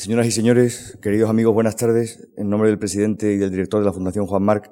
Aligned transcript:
Señoras 0.00 0.26
y 0.26 0.30
señores, 0.30 0.96
queridos 1.02 1.28
amigos, 1.28 1.52
buenas 1.52 1.76
tardes. 1.76 2.26
En 2.38 2.48
nombre 2.48 2.70
del 2.70 2.78
presidente 2.78 3.34
y 3.34 3.36
del 3.36 3.50
director 3.50 3.80
de 3.80 3.84
la 3.84 3.92
Fundación 3.92 4.26
Juan 4.26 4.42
Marc, 4.42 4.70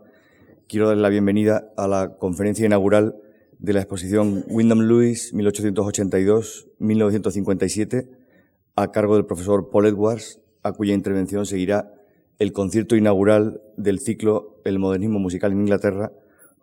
quiero 0.67 0.89
darle 0.89 1.03
la 1.03 1.11
bienvenida 1.11 1.71
a 1.77 1.87
la 1.87 2.17
conferencia 2.17 2.65
inaugural 2.65 3.15
de 3.59 3.75
la 3.75 3.81
exposición 3.81 4.47
Wyndham 4.49 4.81
Lewis 4.81 5.35
1882-1957 5.35 8.09
a 8.75 8.91
cargo 8.91 9.17
del 9.17 9.27
profesor 9.27 9.69
Paul 9.69 9.89
Edwards, 9.89 10.41
a 10.63 10.73
cuya 10.73 10.95
intervención 10.95 11.45
seguirá 11.45 11.93
el 12.39 12.55
concierto 12.55 12.97
inaugural 12.97 13.61
del 13.77 13.99
ciclo 13.99 14.63
El 14.65 14.79
modernismo 14.79 15.19
musical 15.19 15.53
en 15.53 15.61
Inglaterra 15.61 16.11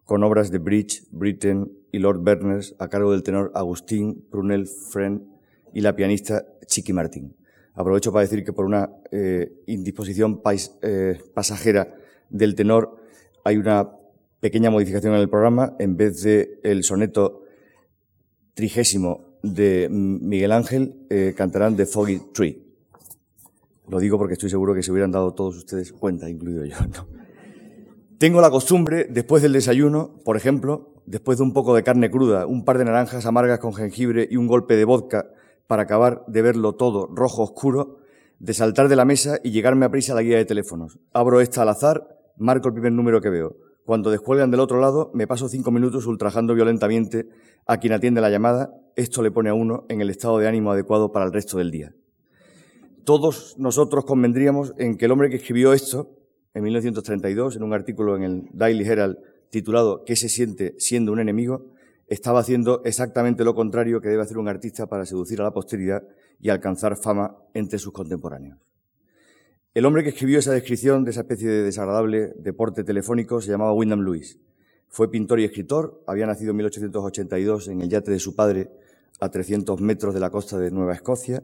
con 0.06 0.24
obras 0.24 0.50
de 0.50 0.58
Bridge, 0.58 1.04
Britten 1.12 1.72
y 1.92 2.00
Lord 2.00 2.24
Berners 2.24 2.76
a 2.80 2.88
cargo 2.88 3.12
del 3.12 3.22
tenor 3.22 3.52
Agustín 3.54 4.26
Prunel 4.32 4.66
Friend 4.66 5.22
y 5.72 5.82
la 5.82 5.96
pianista 5.96 6.48
Chiqui 6.66 6.94
Martin. 6.94 7.45
Aprovecho 7.76 8.12
para 8.12 8.24
decir 8.24 8.44
que 8.44 8.54
por 8.54 8.66
una 8.66 8.90
eh, 9.12 9.62
indisposición 9.68 10.42
eh, 10.82 11.20
pasajera 11.34 11.94
del 12.30 12.56
tenor 12.56 12.98
hay 13.44 13.58
una 13.58 13.92
pequeña 14.40 14.70
modificación 14.70 15.14
en 15.14 15.20
el 15.20 15.30
programa. 15.30 15.76
En 15.78 15.98
vez 15.98 16.24
de 16.24 16.60
el 16.64 16.84
soneto 16.84 17.44
trigésimo 18.54 19.38
de 19.44 19.90
Miguel 19.92 20.54
Ángel, 20.54 21.06
eh, 21.10 21.34
cantarán 21.36 21.76
The 21.76 21.86
Foggy 21.86 22.22
Tree. 22.34 22.64
Lo 23.90 24.00
digo 24.00 24.18
porque 24.18 24.34
estoy 24.34 24.50
seguro 24.50 24.74
que 24.74 24.82
se 24.82 24.92
hubieran 24.92 25.12
dado 25.12 25.34
todos 25.34 25.58
ustedes 25.58 25.92
cuenta, 25.92 26.30
incluido 26.30 26.66
yo. 26.66 26.78
Tengo 28.18 28.40
la 28.40 28.50
costumbre, 28.50 29.08
después 29.10 29.44
del 29.44 29.52
desayuno, 29.52 30.22
por 30.24 30.38
ejemplo, 30.38 30.94
después 31.06 31.38
de 31.38 31.44
un 31.44 31.54
poco 31.54 31.76
de 31.76 31.84
carne 31.84 32.10
cruda, 32.10 32.48
un 32.48 32.64
par 32.64 32.78
de 32.78 32.86
naranjas 32.86 33.26
amargas 33.26 33.60
con 33.60 33.74
jengibre 33.74 34.28
y 34.32 34.38
un 34.38 34.48
golpe 34.48 34.78
de 34.78 34.86
vodka, 34.86 35.28
para 35.68 35.84
acabar 35.84 36.24
de 36.28 36.42
verlo 36.42 36.74
todo 36.74 37.08
rojo 37.14 37.44
oscuro, 37.44 37.98
de 38.40 38.54
saltar 38.54 38.90
de 38.90 38.96
la 38.96 39.06
mesa 39.06 39.40
y 39.44 39.52
llegarme 39.52 39.86
a 39.86 39.92
prisa 39.92 40.14
a 40.14 40.16
la 40.16 40.22
guía 40.22 40.38
de 40.38 40.46
teléfonos. 40.46 41.00
Abro 41.14 41.42
esta 41.42 41.62
al 41.62 41.70
azar, 41.70 42.08
marco 42.38 42.68
el 42.68 42.74
primer 42.74 42.92
número 42.92 43.22
que 43.22 43.30
veo. 43.30 43.56
Cuando 43.86 44.10
descuelgan 44.10 44.50
del 44.50 44.60
otro 44.60 44.80
lado, 44.80 45.12
me 45.14 45.28
paso 45.28 45.48
cinco 45.48 45.72
minutos 45.72 46.08
ultrajando 46.08 46.56
violentamente 46.56 47.28
a 47.68 47.78
quien 47.78 47.94
atiende 47.94 48.20
la 48.20 48.32
llamada. 48.32 48.74
Esto 48.96 49.22
le 49.22 49.32
pone 49.32 49.50
a 49.50 49.54
uno 49.54 49.86
en 49.90 50.02
el 50.02 50.10
estado 50.10 50.40
de 50.40 50.48
ánimo 50.48 50.72
adecuado 50.72 51.12
para 51.12 51.26
el 51.26 51.32
resto 51.32 51.60
del 51.60 51.70
día. 51.70 51.94
Todos 53.04 53.56
nosotros 53.60 54.04
convendríamos 54.06 54.74
en 54.80 54.98
que 54.98 55.06
el 55.06 55.12
hombre 55.12 55.30
que 55.30 55.36
escribió 55.36 55.74
esto, 55.74 56.10
en 56.56 56.64
1932, 56.64 57.56
en 57.56 57.64
un 57.64 57.74
artículo 57.74 58.16
en 58.16 58.24
el 58.24 58.50
Daily 58.54 58.84
Herald 58.84 59.18
titulado 59.52 60.04
¿Qué 60.04 60.16
se 60.16 60.30
siente 60.30 60.74
siendo 60.80 61.12
un 61.12 61.20
enemigo?, 61.20 61.68
estaba 62.08 62.40
haciendo 62.40 62.84
exactamente 62.86 63.44
lo 63.44 63.56
contrario 63.56 64.02
que 64.02 64.10
debe 64.10 64.22
hacer 64.22 64.38
un 64.38 64.48
artista 64.48 64.88
para 64.88 65.06
seducir 65.06 65.42
a 65.42 65.44
la 65.44 65.54
posteridad 65.54 66.04
y 66.40 66.50
alcanzar 66.50 66.98
fama 66.98 67.38
entre 67.54 67.80
sus 67.80 67.94
contemporáneos. 67.94 68.60
El 69.74 69.86
hombre 69.86 70.04
que 70.04 70.10
escribió 70.10 70.40
esa 70.40 70.54
descripción 70.54 71.04
de 71.04 71.12
esa 71.12 71.22
especie 71.22 71.50
de 71.50 71.64
desagradable 71.64 72.34
deporte 72.38 72.84
telefónico 72.84 73.42
se 73.42 73.52
llamaba 73.52 73.74
Wyndham 73.74 74.02
Lewis. 74.02 74.40
Fue 74.88 75.12
pintor 75.12 75.40
y 75.40 75.44
escritor, 75.44 76.02
había 76.08 76.26
nacido 76.26 76.52
en 76.52 76.58
1882 76.58 77.68
en 77.68 77.82
el 77.82 77.90
yate 77.90 78.12
de 78.12 78.20
su 78.20 78.36
padre 78.36 78.70
a 79.20 79.30
300 79.30 79.82
metros 79.82 80.14
de 80.14 80.20
la 80.20 80.30
costa 80.30 80.58
de 80.58 80.72
Nueva 80.72 80.94
Escocia 80.94 81.44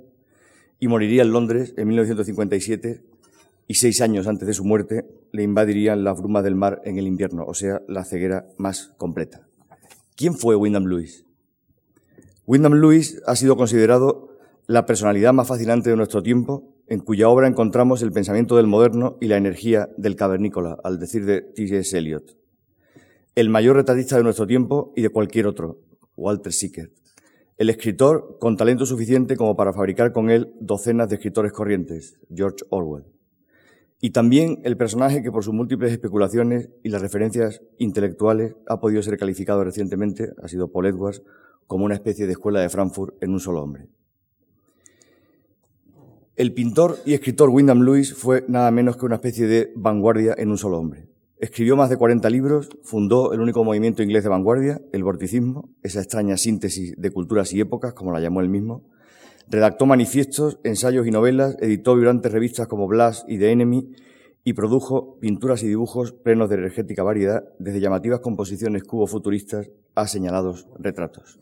y 0.80 0.88
moriría 0.88 1.24
en 1.24 1.32
Londres 1.32 1.74
en 1.76 1.88
1957 1.88 3.04
y 3.68 3.74
seis 3.76 4.02
años 4.02 4.28
antes 4.28 4.48
de 4.48 4.54
su 4.54 4.64
muerte 4.64 5.06
le 5.32 5.44
invadirían 5.44 6.04
las 6.04 6.18
brumas 6.20 6.44
del 6.44 6.56
mar 6.56 6.82
en 6.86 6.98
el 6.98 7.08
invierno, 7.08 7.46
o 7.46 7.54
sea, 7.54 7.82
la 7.88 8.06
ceguera 8.06 8.48
más 8.58 8.94
completa. 8.98 9.48
¿Quién 10.22 10.36
fue 10.36 10.56
Wyndham 10.56 10.86
Lewis? 10.86 11.26
Wyndham 12.46 12.74
Lewis 12.74 13.20
ha 13.26 13.36
sido 13.36 13.58
considerado 13.58 14.38
la 14.68 14.86
personalidad 14.86 15.34
más 15.34 15.48
fascinante 15.48 15.90
de 15.90 15.96
nuestro 15.96 16.22
tiempo, 16.22 16.76
en 16.86 17.00
cuya 17.00 17.28
obra 17.28 17.48
encontramos 17.48 18.04
el 18.04 18.12
pensamiento 18.12 18.56
del 18.56 18.68
moderno 18.68 19.18
y 19.20 19.30
la 19.30 19.38
energía 19.38 19.90
del 19.98 20.16
cavernícola, 20.16 20.78
al 20.84 21.00
decir 21.00 21.26
de 21.26 21.42
T.S. 21.42 21.98
Eliot. 21.98 22.38
El 23.34 23.50
mayor 23.50 23.78
retratista 23.78 24.16
de 24.16 24.22
nuestro 24.22 24.46
tiempo 24.46 24.94
y 24.96 25.02
de 25.02 25.10
cualquier 25.10 25.48
otro, 25.48 25.80
Walter 26.16 26.54
Sickert. 26.54 26.94
El 27.58 27.72
escritor 27.72 28.38
con 28.40 28.58
talento 28.58 28.86
suficiente 28.86 29.36
como 29.36 29.56
para 29.56 29.74
fabricar 29.74 30.12
con 30.12 30.30
él 30.30 30.54
docenas 30.60 31.10
de 31.10 31.16
escritores 31.16 31.52
corrientes, 31.52 32.20
George 32.32 32.64
Orwell. 32.70 33.06
Y 34.04 34.10
también 34.10 34.60
el 34.64 34.78
personaje 34.78 35.22
que 35.22 35.32
por 35.32 35.44
sus 35.44 35.54
múltiples 35.54 35.92
especulaciones 35.92 36.72
y 36.84 36.90
las 36.90 37.04
referencias 37.04 37.62
intelectuales 37.78 38.56
ha 38.68 38.80
podido 38.80 39.04
ser 39.04 39.16
calificado 39.20 39.64
recientemente, 39.64 40.32
ha 40.42 40.48
sido 40.48 40.72
Paul 40.72 40.88
Edwards, 40.88 41.22
como 41.68 41.86
una 41.86 41.94
especie 41.94 42.26
de 42.26 42.32
escuela 42.32 42.60
de 42.60 42.70
Frankfurt 42.70 43.22
en 43.22 43.32
un 43.32 43.40
solo 43.40 43.62
hombre. 43.62 43.88
El 46.36 46.54
pintor 46.54 46.98
y 47.06 47.14
escritor 47.14 47.50
Wyndham 47.50 47.82
Lewis 47.82 48.16
fue 48.16 48.44
nada 48.48 48.72
menos 48.72 48.98
que 48.98 49.06
una 49.06 49.16
especie 49.16 49.46
de 49.46 49.72
vanguardia 49.76 50.34
en 50.36 50.50
un 50.50 50.58
solo 50.58 50.80
hombre. 50.80 51.08
Escribió 51.38 51.76
más 51.76 51.92
de 51.92 51.98
40 51.98 52.28
libros, 52.32 52.70
fundó 52.82 53.34
el 53.34 53.40
único 53.40 53.64
movimiento 53.64 54.02
inglés 54.02 54.24
de 54.24 54.30
vanguardia, 54.30 54.82
el 54.92 55.04
vorticismo, 55.04 55.70
esa 55.84 56.00
extraña 56.00 56.38
síntesis 56.38 56.96
de 56.98 57.12
culturas 57.12 57.54
y 57.54 57.60
épocas, 57.60 57.94
como 57.94 58.12
la 58.12 58.20
llamó 58.20 58.42
él 58.42 58.50
mismo, 58.50 58.84
Redactó 59.50 59.86
manifiestos, 59.86 60.60
ensayos 60.64 61.06
y 61.08 61.12
novelas, 61.12 61.58
editó 61.60 61.96
vibrantes 61.96 62.32
revistas 62.32 62.68
como 62.68 62.88
Blast 62.88 63.30
y 63.30 63.38
The 63.38 63.52
Enemy 63.52 63.92
y 64.44 64.54
produjo 64.54 65.20
pinturas 65.20 65.62
y 65.64 65.68
dibujos 65.68 66.14
plenos 66.14 66.50
de 66.50 66.56
energética 66.56 67.04
variedad, 67.04 67.44
desde 67.60 67.80
llamativas 67.80 68.22
composiciones 68.22 68.84
cubo-futuristas 68.84 69.70
a 69.96 70.08
señalados 70.08 70.68
retratos. 70.80 71.40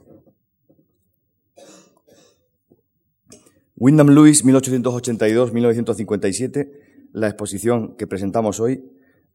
Wyndham 3.75 4.09
Lewis, 4.09 4.43
1882-1957, 4.43 6.71
la 7.13 7.27
exposición 7.27 7.95
que 7.95 8.07
presentamos 8.07 8.59
hoy, 8.59 8.83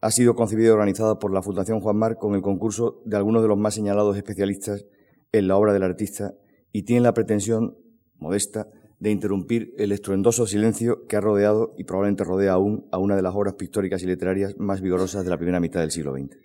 ha 0.01 0.11
sido 0.11 0.35
concebida 0.35 0.67
y 0.67 0.71
organizada 0.71 1.17
por 1.17 1.33
la 1.33 1.41
Fundación 1.41 1.79
Juan 1.79 1.95
Mar 1.97 2.19
con 2.19 2.35
el 2.35 2.43
concurso 2.43 3.01
de 3.05 3.17
algunos 3.17 3.41
de 3.41 3.47
los 3.47 3.57
más 3.57 3.73
señalados 3.73 4.15
especialistas 4.17 4.85
en 5.31 5.47
la 5.47 5.57
obra 5.57 5.73
del 5.73 5.81
artista 5.81 6.35
y 6.71 6.83
tiene 6.83 7.01
la 7.01 7.15
pretensión 7.15 7.75
modesta, 8.19 8.67
de 8.99 9.11
interrumpir 9.11 9.73
el 9.77 9.91
estruendoso 9.91 10.47
silencio 10.47 11.05
que 11.07 11.17
ha 11.17 11.21
rodeado 11.21 11.73
y 11.77 11.83
probablemente 11.83 12.23
rodea 12.23 12.53
aún 12.53 12.85
a 12.91 12.97
una 12.97 13.15
de 13.15 13.21
las 13.21 13.35
obras 13.35 13.55
pictóricas 13.55 14.01
y 14.03 14.07
literarias 14.07 14.57
más 14.57 14.81
vigorosas 14.81 15.23
de 15.23 15.29
la 15.29 15.37
primera 15.37 15.59
mitad 15.59 15.81
del 15.81 15.91
siglo 15.91 16.13
XX. 16.13 16.37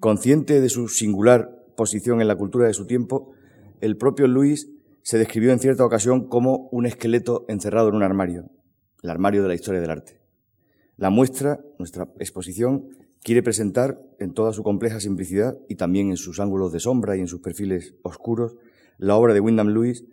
Consciente 0.00 0.60
de 0.60 0.68
su 0.68 0.88
singular 0.88 1.64
posición 1.76 2.20
en 2.20 2.28
la 2.28 2.36
cultura 2.36 2.66
de 2.66 2.74
su 2.74 2.86
tiempo, 2.86 3.32
el 3.80 3.96
propio 3.96 4.26
Luis 4.26 4.68
se 5.02 5.18
describió 5.18 5.52
en 5.52 5.58
cierta 5.58 5.84
ocasión 5.84 6.28
como 6.28 6.68
un 6.72 6.86
esqueleto 6.86 7.44
encerrado 7.48 7.88
en 7.88 7.96
un 7.96 8.02
armario, 8.02 8.50
el 9.02 9.10
armario 9.10 9.42
de 9.42 9.48
la 9.48 9.54
historia 9.54 9.80
del 9.80 9.90
arte. 9.90 10.20
La 10.96 11.10
muestra, 11.10 11.60
nuestra 11.78 12.08
exposición, 12.18 12.88
quiere 13.22 13.42
presentar 13.42 14.00
en 14.18 14.34
toda 14.34 14.52
su 14.52 14.62
compleja 14.62 15.00
simplicidad 15.00 15.56
y 15.68 15.76
también 15.76 16.10
en 16.10 16.16
sus 16.16 16.40
ángulos 16.40 16.72
de 16.72 16.80
sombra 16.80 17.16
y 17.16 17.20
en 17.20 17.28
sus 17.28 17.40
perfiles 17.40 17.94
oscuros 18.02 18.56
la 18.98 19.16
obra 19.16 19.34
de 19.34 19.40
Wyndham 19.40 19.68
Lewis 19.68 20.04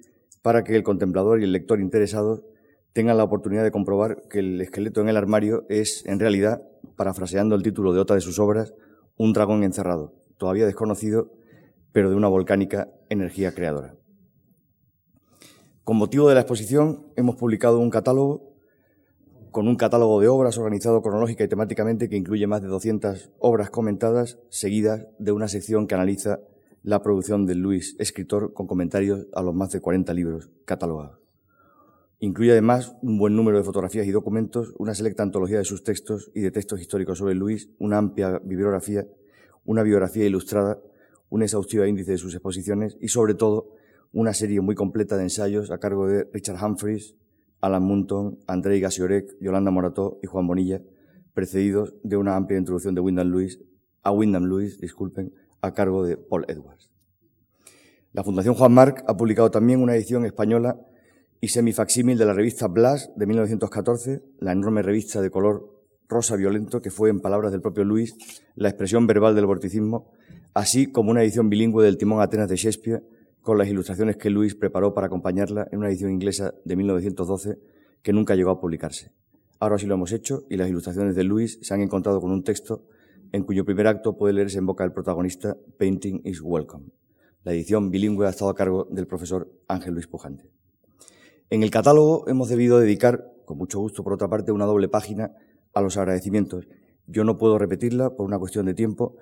para 0.41 0.63
que 0.63 0.75
el 0.75 0.83
contemplador 0.83 1.41
y 1.41 1.43
el 1.43 1.51
lector 1.51 1.79
interesado 1.79 2.45
tengan 2.93 3.17
la 3.17 3.23
oportunidad 3.23 3.63
de 3.63 3.71
comprobar 3.71 4.23
que 4.29 4.39
el 4.39 4.61
esqueleto 4.61 5.01
en 5.01 5.09
el 5.09 5.17
armario 5.17 5.65
es, 5.69 6.05
en 6.05 6.19
realidad, 6.19 6.63
parafraseando 6.95 7.55
el 7.55 7.63
título 7.63 7.93
de 7.93 7.99
otra 7.99 8.15
de 8.15 8.21
sus 8.21 8.39
obras, 8.39 8.73
un 9.17 9.33
dragón 9.33 9.63
encerrado, 9.63 10.13
todavía 10.37 10.65
desconocido, 10.65 11.31
pero 11.91 12.09
de 12.09 12.15
una 12.15 12.27
volcánica 12.27 12.89
energía 13.09 13.53
creadora. 13.53 13.95
Con 15.83 15.97
motivo 15.97 16.29
de 16.29 16.35
la 16.35 16.41
exposición, 16.41 17.07
hemos 17.15 17.35
publicado 17.35 17.79
un 17.79 17.89
catálogo 17.89 18.49
con 19.51 19.67
un 19.67 19.75
catálogo 19.75 20.21
de 20.21 20.27
obras 20.27 20.57
organizado 20.57 21.01
cronológica 21.01 21.43
y 21.43 21.47
temáticamente 21.47 22.07
que 22.07 22.17
incluye 22.17 22.45
más 22.45 22.61
de 22.61 22.67
200 22.67 23.31
obras 23.39 23.69
comentadas, 23.71 24.37
seguidas 24.49 25.07
de 25.17 25.31
una 25.31 25.47
sección 25.47 25.87
que 25.87 25.95
analiza 25.95 26.39
la 26.83 27.01
producción 27.01 27.45
de 27.45 27.55
Luis, 27.55 27.95
escritor, 27.99 28.53
con 28.53 28.67
comentarios 28.67 29.27
a 29.33 29.41
los 29.41 29.53
más 29.53 29.71
de 29.71 29.81
40 29.81 30.13
libros 30.13 30.49
catalogados. 30.65 31.19
Incluye 32.19 32.51
además 32.51 32.95
un 33.01 33.17
buen 33.17 33.35
número 33.35 33.57
de 33.57 33.63
fotografías 33.63 34.05
y 34.05 34.11
documentos, 34.11 34.73
una 34.77 34.93
selecta 34.93 35.23
antología 35.23 35.57
de 35.57 35.65
sus 35.65 35.83
textos 35.83 36.31
y 36.35 36.41
de 36.41 36.51
textos 36.51 36.81
históricos 36.81 37.17
sobre 37.17 37.35
Luis, 37.35 37.69
una 37.79 37.97
amplia 37.97 38.39
bibliografía, 38.43 39.07
una 39.63 39.83
biografía 39.83 40.25
ilustrada, 40.25 40.79
un 41.29 41.43
exhaustivo 41.43 41.85
índice 41.85 42.11
de 42.11 42.17
sus 42.17 42.33
exposiciones 42.33 42.97
y, 42.99 43.07
sobre 43.07 43.35
todo, 43.35 43.71
una 44.11 44.33
serie 44.33 44.59
muy 44.59 44.75
completa 44.75 45.15
de 45.15 45.23
ensayos 45.23 45.71
a 45.71 45.77
cargo 45.77 46.07
de 46.07 46.27
Richard 46.33 46.61
Humphreys, 46.61 47.15
Alan 47.61 47.83
Munton, 47.83 48.39
Andrei 48.47 48.79
Gasiorek, 48.79 49.37
Yolanda 49.39 49.71
Morató 49.71 50.19
y 50.23 50.27
Juan 50.27 50.47
Bonilla, 50.47 50.81
precedidos 51.33 51.93
de 52.03 52.17
una 52.17 52.35
amplia 52.35 52.57
introducción 52.57 52.95
de 52.95 53.01
Wyndham 53.01 53.29
Lewis, 53.29 53.61
a 54.01 54.11
Wyndham 54.11 54.45
Lewis, 54.45 54.79
disculpen, 54.79 55.33
a 55.61 55.73
cargo 55.73 56.05
de 56.05 56.17
Paul 56.17 56.45
Edwards. 56.47 56.89
La 58.13 58.23
Fundación 58.23 58.55
Juan 58.55 58.73
Marc 58.73 59.03
ha 59.07 59.15
publicado 59.15 59.51
también 59.51 59.81
una 59.81 59.95
edición 59.95 60.25
española 60.25 60.79
y 61.41 61.49
semifacsímil 61.49 62.17
de 62.17 62.25
la 62.25 62.33
revista 62.33 62.67
Blas 62.67 63.11
de 63.15 63.25
1914, 63.25 64.23
la 64.39 64.51
enorme 64.51 64.81
revista 64.81 65.21
de 65.21 65.29
color 65.29 65.79
rosa 66.09 66.35
violento 66.35 66.81
que 66.81 66.89
fue, 66.89 67.09
en 67.09 67.19
palabras 67.19 67.51
del 67.51 67.61
propio 67.61 67.83
Luis, 67.83 68.15
la 68.55 68.69
expresión 68.69 69.05
verbal 69.05 69.35
del 69.35 69.45
vorticismo, 69.45 70.11
así 70.53 70.91
como 70.91 71.11
una 71.11 71.21
edición 71.21 71.49
bilingüe 71.49 71.85
del 71.85 71.97
Timón 71.97 72.21
Atenas 72.21 72.49
de 72.49 72.55
Shakespeare, 72.55 73.03
con 73.41 73.57
las 73.57 73.67
ilustraciones 73.67 74.17
que 74.17 74.29
Luis 74.29 74.55
preparó 74.55 74.93
para 74.93 75.07
acompañarla 75.07 75.67
en 75.71 75.79
una 75.79 75.89
edición 75.89 76.11
inglesa 76.11 76.53
de 76.65 76.75
1912 76.75 77.59
que 78.01 78.13
nunca 78.13 78.35
llegó 78.35 78.49
a 78.49 78.59
publicarse. 78.59 79.11
Ahora 79.59 79.77
sí 79.77 79.85
lo 79.85 79.93
hemos 79.93 80.11
hecho 80.11 80.45
y 80.49 80.57
las 80.57 80.69
ilustraciones 80.69 81.15
de 81.15 81.23
Luis 81.23 81.59
se 81.61 81.73
han 81.73 81.81
encontrado 81.81 82.21
con 82.21 82.31
un 82.31 82.43
texto 82.43 82.85
en 83.31 83.43
cuyo 83.43 83.65
primer 83.65 83.87
acto 83.87 84.17
puede 84.17 84.33
leerse 84.33 84.57
en 84.57 84.65
boca 84.65 84.83
del 84.83 84.93
protagonista 84.93 85.55
Painting 85.77 86.21
is 86.23 86.41
Welcome. 86.41 86.87
La 87.43 87.53
edición 87.53 87.89
bilingüe 87.91 88.27
ha 88.27 88.31
estado 88.31 88.51
a 88.51 88.55
cargo 88.55 88.87
del 88.89 89.07
profesor 89.07 89.51
Ángel 89.67 89.93
Luis 89.93 90.07
Pujante. 90.07 90.49
En 91.49 91.63
el 91.63 91.71
catálogo 91.71 92.27
hemos 92.27 92.49
debido 92.49 92.79
dedicar, 92.79 93.31
con 93.45 93.57
mucho 93.57 93.79
gusto 93.79 94.03
por 94.03 94.13
otra 94.13 94.27
parte, 94.27 94.51
una 94.51 94.65
doble 94.65 94.87
página 94.87 95.33
a 95.73 95.81
los 95.81 95.97
agradecimientos. 95.97 96.67
Yo 97.07 97.23
no 97.23 97.37
puedo 97.37 97.57
repetirla 97.57 98.15
por 98.15 98.25
una 98.25 98.37
cuestión 98.39 98.65
de 98.65 98.73
tiempo, 98.73 99.15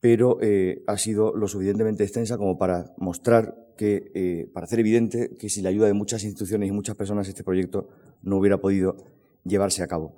pero 0.00 0.38
eh, 0.40 0.82
ha 0.86 0.96
sido 0.98 1.34
lo 1.34 1.48
suficientemente 1.48 2.04
extensa 2.04 2.38
como 2.38 2.58
para 2.58 2.94
mostrar 2.96 3.56
que, 3.76 4.10
eh, 4.14 4.50
para 4.52 4.64
hacer 4.64 4.80
evidente 4.80 5.36
que 5.38 5.48
sin 5.48 5.64
la 5.64 5.70
ayuda 5.70 5.86
de 5.86 5.92
muchas 5.92 6.24
instituciones 6.24 6.68
y 6.68 6.72
muchas 6.72 6.96
personas 6.96 7.28
este 7.28 7.44
proyecto 7.44 7.88
no 8.22 8.38
hubiera 8.38 8.58
podido 8.58 8.96
llevarse 9.44 9.82
a 9.82 9.86
cabo. 9.86 10.16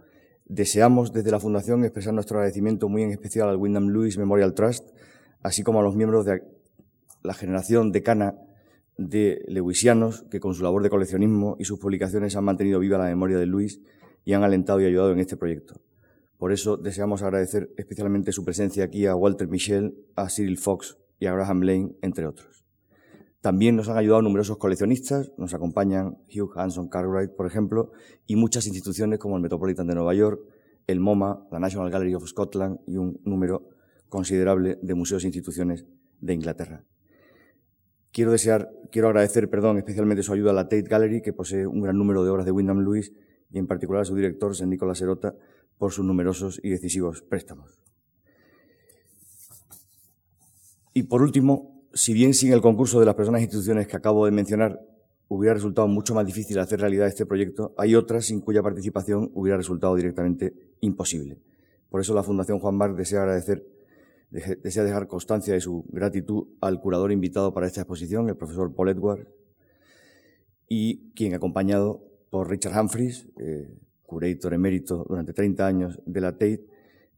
Deseamos 0.49 1.13
desde 1.13 1.31
la 1.31 1.41
Fundación 1.41 1.85
expresar 1.85 2.15
nuestro 2.15 2.39
agradecimiento 2.39 2.89
muy 2.89 3.03
en 3.03 3.11
especial 3.11 3.51
al 3.51 3.57
Wyndham 3.57 3.89
Lewis 3.89 4.17
Memorial 4.17 4.55
Trust, 4.55 4.89
así 5.43 5.63
como 5.63 5.81
a 5.81 5.83
los 5.83 5.95
miembros 5.95 6.25
de 6.25 6.43
la 7.23 7.35
generación 7.35 7.93
decana 7.93 8.35
de 8.97 9.45
lewisianos 9.47 10.25
que 10.31 10.41
con 10.41 10.55
su 10.55 10.63
labor 10.63 10.83
de 10.83 10.89
coleccionismo 10.89 11.57
y 11.59 11.65
sus 11.65 11.79
publicaciones 11.79 12.35
han 12.35 12.45
mantenido 12.45 12.81
viva 12.81 12.97
la 12.97 13.05
memoria 13.05 13.37
de 13.37 13.45
Luis 13.45 13.83
y 14.25 14.33
han 14.33 14.43
alentado 14.43 14.81
y 14.81 14.87
ayudado 14.87 15.13
en 15.13 15.21
este 15.21 15.37
proyecto. 15.37 15.75
Por 16.39 16.53
eso 16.53 16.79
deseamos 16.79 17.23
agradecer 17.23 17.71
especialmente 17.77 18.33
su 18.33 18.43
presencia 18.43 18.85
aquí 18.85 19.05
a 19.05 19.15
Walter 19.15 19.49
Michel, 19.49 19.97
a 20.17 20.31
Cyril 20.31 20.57
Fox 20.57 20.97
y 21.21 21.27
a 21.27 21.33
Graham 21.33 21.61
Lane, 21.61 21.91
entre 22.01 22.27
otros. 22.27 22.58
También 23.41 23.77
nos 23.77 23.89
han 23.89 23.97
ayudado 23.97 24.21
numerosos 24.23 24.59
coleccionistas, 24.59 25.33
nos 25.39 25.55
acompañan 25.55 26.19
Hugh 26.35 26.53
Hanson 26.57 26.89
Cartwright, 26.89 27.31
por 27.37 27.47
ejemplo, 27.47 27.93
y 28.27 28.35
muchas 28.35 28.67
instituciones 28.67 29.21
como 29.21 29.37
el 29.37 29.43
Metropolitan 29.43 29.87
de 29.87 29.95
Nueva 29.95 30.13
York, 30.15 30.41
el 30.89 30.99
MoMA, 30.99 31.47
la 31.53 31.61
National 31.61 31.91
Gallery 31.91 32.15
of 32.15 32.27
Scotland 32.27 32.81
y 32.87 32.97
un 32.97 33.21
número 33.25 33.69
considerable 34.09 34.79
de 34.83 34.95
museos 34.95 35.23
e 35.23 35.29
instituciones 35.29 35.87
de 36.21 36.35
Inglaterra. 36.35 36.85
Quiero 38.11 38.33
desear, 38.33 38.73
quiero 38.91 39.09
agradecer, 39.09 39.49
perdón, 39.49 39.79
especialmente 39.79 40.23
su 40.25 40.33
ayuda 40.33 40.51
a 40.51 40.55
la 40.55 40.65
Tate 40.65 40.83
Gallery, 40.83 41.23
que 41.23 41.33
posee 41.33 41.67
un 41.67 41.83
gran 41.83 41.97
número 41.97 42.25
de 42.25 42.31
obras 42.31 42.45
de 42.45 42.51
Wyndham 42.51 42.81
Lewis, 42.81 43.13
y 43.51 43.59
en 43.59 43.67
particular 43.67 44.03
a 44.03 44.05
su 44.05 44.17
director, 44.17 44.57
San 44.57 44.71
Nicolás 44.71 44.99
Serota, 44.99 45.35
por 45.77 45.93
sus 45.93 46.05
numerosos 46.05 46.59
y 46.63 46.71
decisivos 46.71 47.23
préstamos. 47.23 47.81
Y 50.93 51.05
por 51.05 51.23
último, 51.23 51.78
si 51.99 52.13
bien 52.13 52.33
sin 52.33 52.53
el 52.53 52.61
concurso 52.61 53.01
de 53.01 53.07
las 53.07 53.17
personas 53.17 53.41
e 53.41 53.45
instituciones 53.45 53.89
que 53.89 53.97
acabo 53.97 54.25
de 54.25 54.31
mencionar 54.31 54.81
hubiera 55.27 55.55
resultado 55.55 55.89
mucho 55.89 56.15
más 56.15 56.25
difícil 56.25 56.57
hacer 56.61 56.81
realidad 56.81 57.09
este 57.09 57.27
proyecto, 57.27 57.75
hay 57.77 57.97
otras 57.97 58.27
sin 58.27 58.41
cuya 58.41 58.63
participación 58.63 59.33
hubiera 59.35 59.57
resultado 59.57 59.97
directamente 59.97 60.55
imposible. 60.81 61.39
Por 61.91 62.01
eso 62.01 62.15
la 62.15 62.23
Fundación 62.23 62.61
Juan 62.61 62.77
Marc 62.77 62.97
desea 62.97 63.23
agradecer, 63.23 63.67
desea 64.31 64.85
dejar 64.85 65.09
constancia 65.09 65.55
de 65.55 65.61
su 65.61 65.87
gratitud 65.89 66.47
al 66.61 66.81
curador 66.81 67.11
invitado 67.11 67.53
para 67.53 67.67
esta 67.67 67.81
exposición, 67.81 68.29
el 68.29 68.37
profesor 68.37 68.73
Paul 68.73 68.91
Edwards, 68.91 69.27
y 70.69 71.11
quien 71.17 71.35
acompañado 71.35 72.01
por 72.31 72.49
Richard 72.49 72.81
Humphries, 72.81 73.27
eh, 73.41 73.75
curator 74.05 74.55
emérito 74.55 75.05
durante 75.09 75.33
30 75.33 75.67
años 75.67 76.01
de 76.07 76.21
la 76.21 76.31
Tate, 76.31 76.65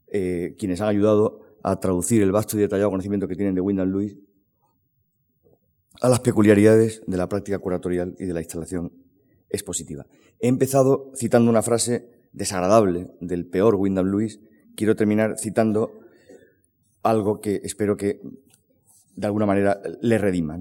eh, 0.07 0.55
quienes 0.57 0.81
han 0.81 0.87
ayudado 0.87 1.41
a 1.61 1.79
traducir 1.79 2.23
el 2.23 2.31
vasto 2.31 2.57
y 2.57 2.61
detallado 2.61 2.89
conocimiento 2.89 3.27
que 3.27 3.35
tienen 3.35 3.53
de 3.53 3.61
Wyndham 3.61 3.91
Lewis 3.91 4.17
a 5.99 6.09
las 6.09 6.19
peculiaridades 6.21 7.01
de 7.05 7.17
la 7.17 7.27
práctica 7.27 7.59
curatorial 7.59 8.15
y 8.19 8.25
de 8.25 8.33
la 8.33 8.41
instalación 8.41 8.93
expositiva. 9.49 10.05
He 10.39 10.47
empezado 10.47 11.11
citando 11.15 11.49
una 11.49 11.61
frase 11.61 12.07
desagradable 12.31 13.11
del 13.19 13.45
peor 13.45 13.75
Wyndham 13.75 14.07
Lewis. 14.07 14.39
Quiero 14.75 14.95
terminar 14.95 15.37
citando 15.37 15.99
algo 17.03 17.41
que 17.41 17.61
espero 17.63 17.97
que 17.97 18.21
de 19.15 19.27
alguna 19.27 19.45
manera 19.45 19.81
le 20.01 20.17
redima. 20.17 20.59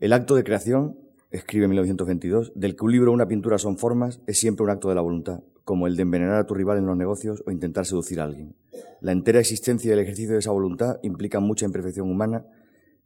El 0.00 0.12
acto 0.12 0.34
de 0.34 0.44
creación, 0.44 0.96
escribe 1.30 1.64
en 1.64 1.70
1922, 1.70 2.52
del 2.54 2.76
que 2.76 2.84
un 2.84 2.92
libro 2.92 3.10
o 3.10 3.14
una 3.14 3.28
pintura 3.28 3.58
son 3.58 3.76
formas, 3.76 4.20
es 4.26 4.38
siempre 4.38 4.64
un 4.64 4.70
acto 4.70 4.88
de 4.88 4.94
la 4.94 5.00
voluntad, 5.00 5.42
como 5.64 5.86
el 5.86 5.96
de 5.96 6.02
envenenar 6.02 6.36
a 6.36 6.46
tu 6.46 6.54
rival 6.54 6.78
en 6.78 6.86
los 6.86 6.96
negocios 6.96 7.42
o 7.46 7.50
intentar 7.50 7.84
seducir 7.84 8.20
a 8.20 8.24
alguien. 8.24 8.54
La 9.00 9.12
entera 9.12 9.40
existencia 9.40 9.90
y 9.90 9.92
el 9.92 9.98
ejercicio 9.98 10.32
de 10.32 10.38
esa 10.38 10.52
voluntad 10.52 10.98
implican 11.02 11.42
mucha 11.42 11.66
imperfección 11.66 12.10
humana 12.10 12.46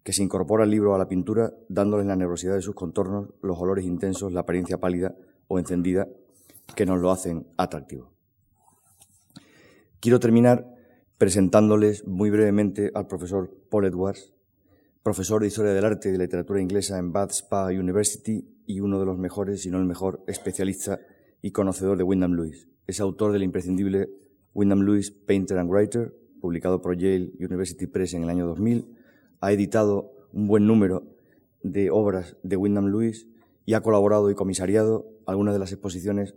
que 0.02 0.12
se 0.12 0.22
incorpora 0.22 0.64
al 0.64 0.70
libro 0.70 0.94
a 0.94 0.98
la 0.98 1.08
pintura, 1.08 1.52
dándole 1.68 2.04
la 2.04 2.16
nervosidad 2.16 2.54
de 2.54 2.62
sus 2.62 2.74
contornos, 2.74 3.30
los 3.42 3.58
olores 3.58 3.84
intensos, 3.84 4.32
la 4.32 4.40
apariencia 4.40 4.78
pálida 4.78 5.14
o 5.48 5.58
encendida 5.58 6.08
que 6.74 6.86
nos 6.86 7.00
lo 7.00 7.10
hacen 7.10 7.46
atractivo. 7.56 8.12
Quiero 10.00 10.18
terminar 10.18 10.74
presentándoles 11.18 12.06
muy 12.06 12.30
brevemente 12.30 12.90
al 12.94 13.06
profesor 13.06 13.54
Paul 13.70 13.86
Edwards, 13.86 14.34
profesor 15.02 15.40
de 15.40 15.48
Historia 15.48 15.72
del 15.72 15.84
Arte 15.84 16.08
y 16.08 16.12
de 16.12 16.18
Literatura 16.18 16.60
Inglesa 16.60 16.98
en 16.98 17.12
Bath 17.12 17.30
Spa 17.30 17.66
University 17.66 18.44
y 18.66 18.80
uno 18.80 18.98
de 18.98 19.06
los 19.06 19.18
mejores, 19.18 19.62
si 19.62 19.70
no 19.70 19.78
el 19.78 19.84
mejor, 19.84 20.24
especialista 20.26 20.98
y 21.40 21.52
conocedor 21.52 21.96
de 21.96 22.04
Wyndham 22.04 22.32
Lewis. 22.32 22.68
Es 22.86 23.00
autor 23.00 23.32
del 23.32 23.42
imprescindible 23.44 24.08
Wyndham 24.54 24.82
Lewis 24.82 25.10
Painter 25.10 25.58
and 25.58 25.70
Writer, 25.70 26.12
publicado 26.40 26.80
por 26.80 26.96
Yale 26.96 27.32
University 27.38 27.86
Press 27.86 28.14
en 28.14 28.24
el 28.24 28.30
año 28.30 28.46
2000, 28.46 29.01
ha 29.42 29.52
editado 29.52 30.12
un 30.32 30.46
buen 30.46 30.66
número 30.66 31.02
de 31.62 31.90
obras 31.90 32.36
de 32.44 32.56
Wyndham 32.56 32.86
Lewis 32.86 33.28
y 33.66 33.74
ha 33.74 33.82
colaborado 33.82 34.30
y 34.30 34.34
comisariado 34.34 35.06
algunas 35.26 35.52
de 35.52 35.58
las 35.58 35.72
exposiciones 35.72 36.36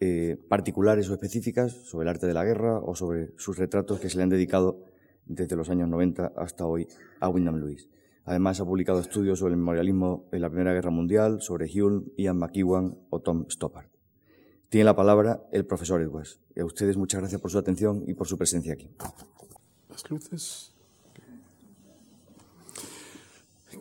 eh, 0.00 0.38
particulares 0.48 1.08
o 1.10 1.12
específicas 1.12 1.72
sobre 1.72 2.04
el 2.04 2.08
arte 2.08 2.26
de 2.26 2.32
la 2.32 2.44
guerra 2.44 2.78
o 2.78 2.94
sobre 2.94 3.32
sus 3.36 3.58
retratos 3.58 4.00
que 4.00 4.08
se 4.08 4.16
le 4.16 4.22
han 4.22 4.30
dedicado 4.30 4.82
desde 5.26 5.54
los 5.54 5.68
años 5.68 5.88
90 5.90 6.32
hasta 6.34 6.64
hoy 6.64 6.88
a 7.20 7.28
Wyndham 7.28 7.56
Lewis. 7.56 7.90
Además, 8.24 8.58
ha 8.60 8.64
publicado 8.64 9.00
estudios 9.00 9.38
sobre 9.38 9.52
el 9.52 9.58
memorialismo 9.58 10.26
en 10.32 10.40
la 10.40 10.48
Primera 10.48 10.72
Guerra 10.72 10.90
Mundial, 10.90 11.42
sobre 11.42 11.66
Hume, 11.66 12.04
Ian 12.16 12.38
McEwan 12.38 12.96
o 13.10 13.20
Tom 13.20 13.46
Stoppard. 13.50 13.88
Tiene 14.70 14.84
la 14.84 14.96
palabra 14.96 15.42
el 15.52 15.66
profesor 15.66 16.00
Edwards. 16.00 16.40
A 16.58 16.64
ustedes 16.64 16.96
muchas 16.96 17.20
gracias 17.20 17.40
por 17.40 17.50
su 17.50 17.58
atención 17.58 18.04
y 18.06 18.14
por 18.14 18.26
su 18.26 18.38
presencia 18.38 18.72
aquí. 18.72 18.90
Las 19.90 20.10
luces. 20.10 20.69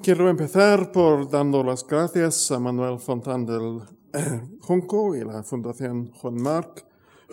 Quiero 0.01 0.30
empezar 0.30 0.94
por 0.94 1.30
dando 1.30 1.62
las 1.62 1.86
gracias 1.86 2.50
a 2.51 2.60
Manuel 2.60 3.00
Fontán 3.00 3.46
del 3.46 3.81
eh, 4.13 4.42
Junco 4.62 5.13
y 5.13 5.25
la 5.25 5.44
Fundación 5.44 6.10
Juan 6.13 6.36
Marc 6.36 6.86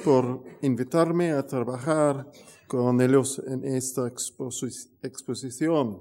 por 0.02 0.42
invitarme 0.62 1.30
a 1.30 1.46
trabajar 1.46 2.28
con 2.66 3.00
ellos 3.00 3.40
en 3.46 3.64
esta 3.64 4.08
exposición. 4.08 6.00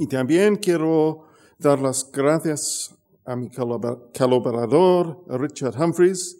Y 0.00 0.08
también 0.08 0.56
quiero 0.56 1.26
dar 1.56 1.78
las 1.78 2.10
gracias 2.10 2.92
a 3.24 3.36
mi 3.36 3.48
colaborador 3.48 5.24
Richard 5.40 5.80
Humphreys, 5.80 6.36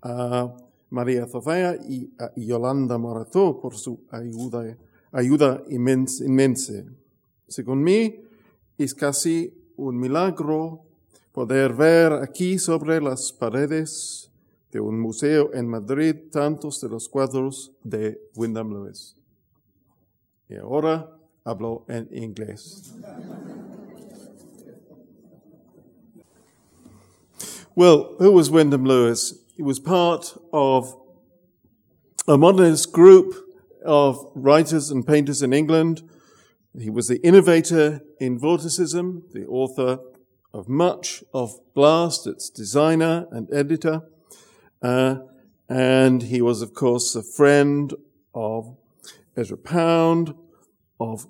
a 0.00 0.56
María 0.88 1.26
Zofea 1.26 1.76
y 1.86 2.10
a 2.18 2.32
Yolanda 2.34 2.96
Morató 2.96 3.60
por 3.60 3.76
su 3.76 4.00
ayuda, 4.10 4.78
ayuda 5.12 5.62
inmensa. 5.68 6.72
Según 7.46 7.82
mí, 7.82 8.25
es 8.84 8.94
casi 8.94 9.52
un 9.76 9.98
milagro 9.98 10.82
poder 11.32 11.72
ver 11.74 12.12
aquí 12.12 12.58
sobre 12.58 13.00
las 13.00 13.32
paredes 13.32 14.30
de 14.72 14.80
un 14.80 14.98
museo 15.00 15.50
en 15.54 15.68
Madrid 15.68 16.14
tantos 16.30 16.80
de 16.80 16.88
los 16.88 17.08
cuadros 17.08 17.72
de 17.82 18.20
Wyndham 18.34 18.72
Lewis. 18.72 19.16
Y 20.48 20.56
ahora 20.56 21.10
hablo 21.44 21.84
en 21.88 22.08
inglés. 22.12 22.92
Well, 27.74 28.14
who 28.18 28.32
was 28.32 28.50
Wyndham 28.50 28.84
Lewis? 28.84 29.34
He 29.56 29.62
was 29.62 29.78
part 29.78 30.34
of 30.52 30.96
a 32.26 32.38
modernist 32.38 32.92
group 32.92 33.34
of 33.84 34.30
writers 34.34 34.90
and 34.90 35.06
painters 35.06 35.42
in 35.42 35.52
England 35.52 36.02
He 36.78 36.90
was 36.90 37.08
the 37.08 37.24
innovator 37.26 38.02
in 38.20 38.38
vorticism, 38.38 39.22
the 39.32 39.46
author 39.46 39.98
of 40.52 40.68
much 40.68 41.24
of 41.32 41.58
Blast, 41.74 42.26
its 42.26 42.50
designer 42.50 43.26
and 43.30 43.48
editor. 43.52 44.02
Uh, 44.82 45.16
and 45.68 46.24
he 46.24 46.42
was, 46.42 46.60
of 46.60 46.74
course, 46.74 47.14
a 47.16 47.22
friend 47.22 47.94
of 48.34 48.76
Ezra 49.36 49.56
Pound, 49.56 50.34
of 51.00 51.26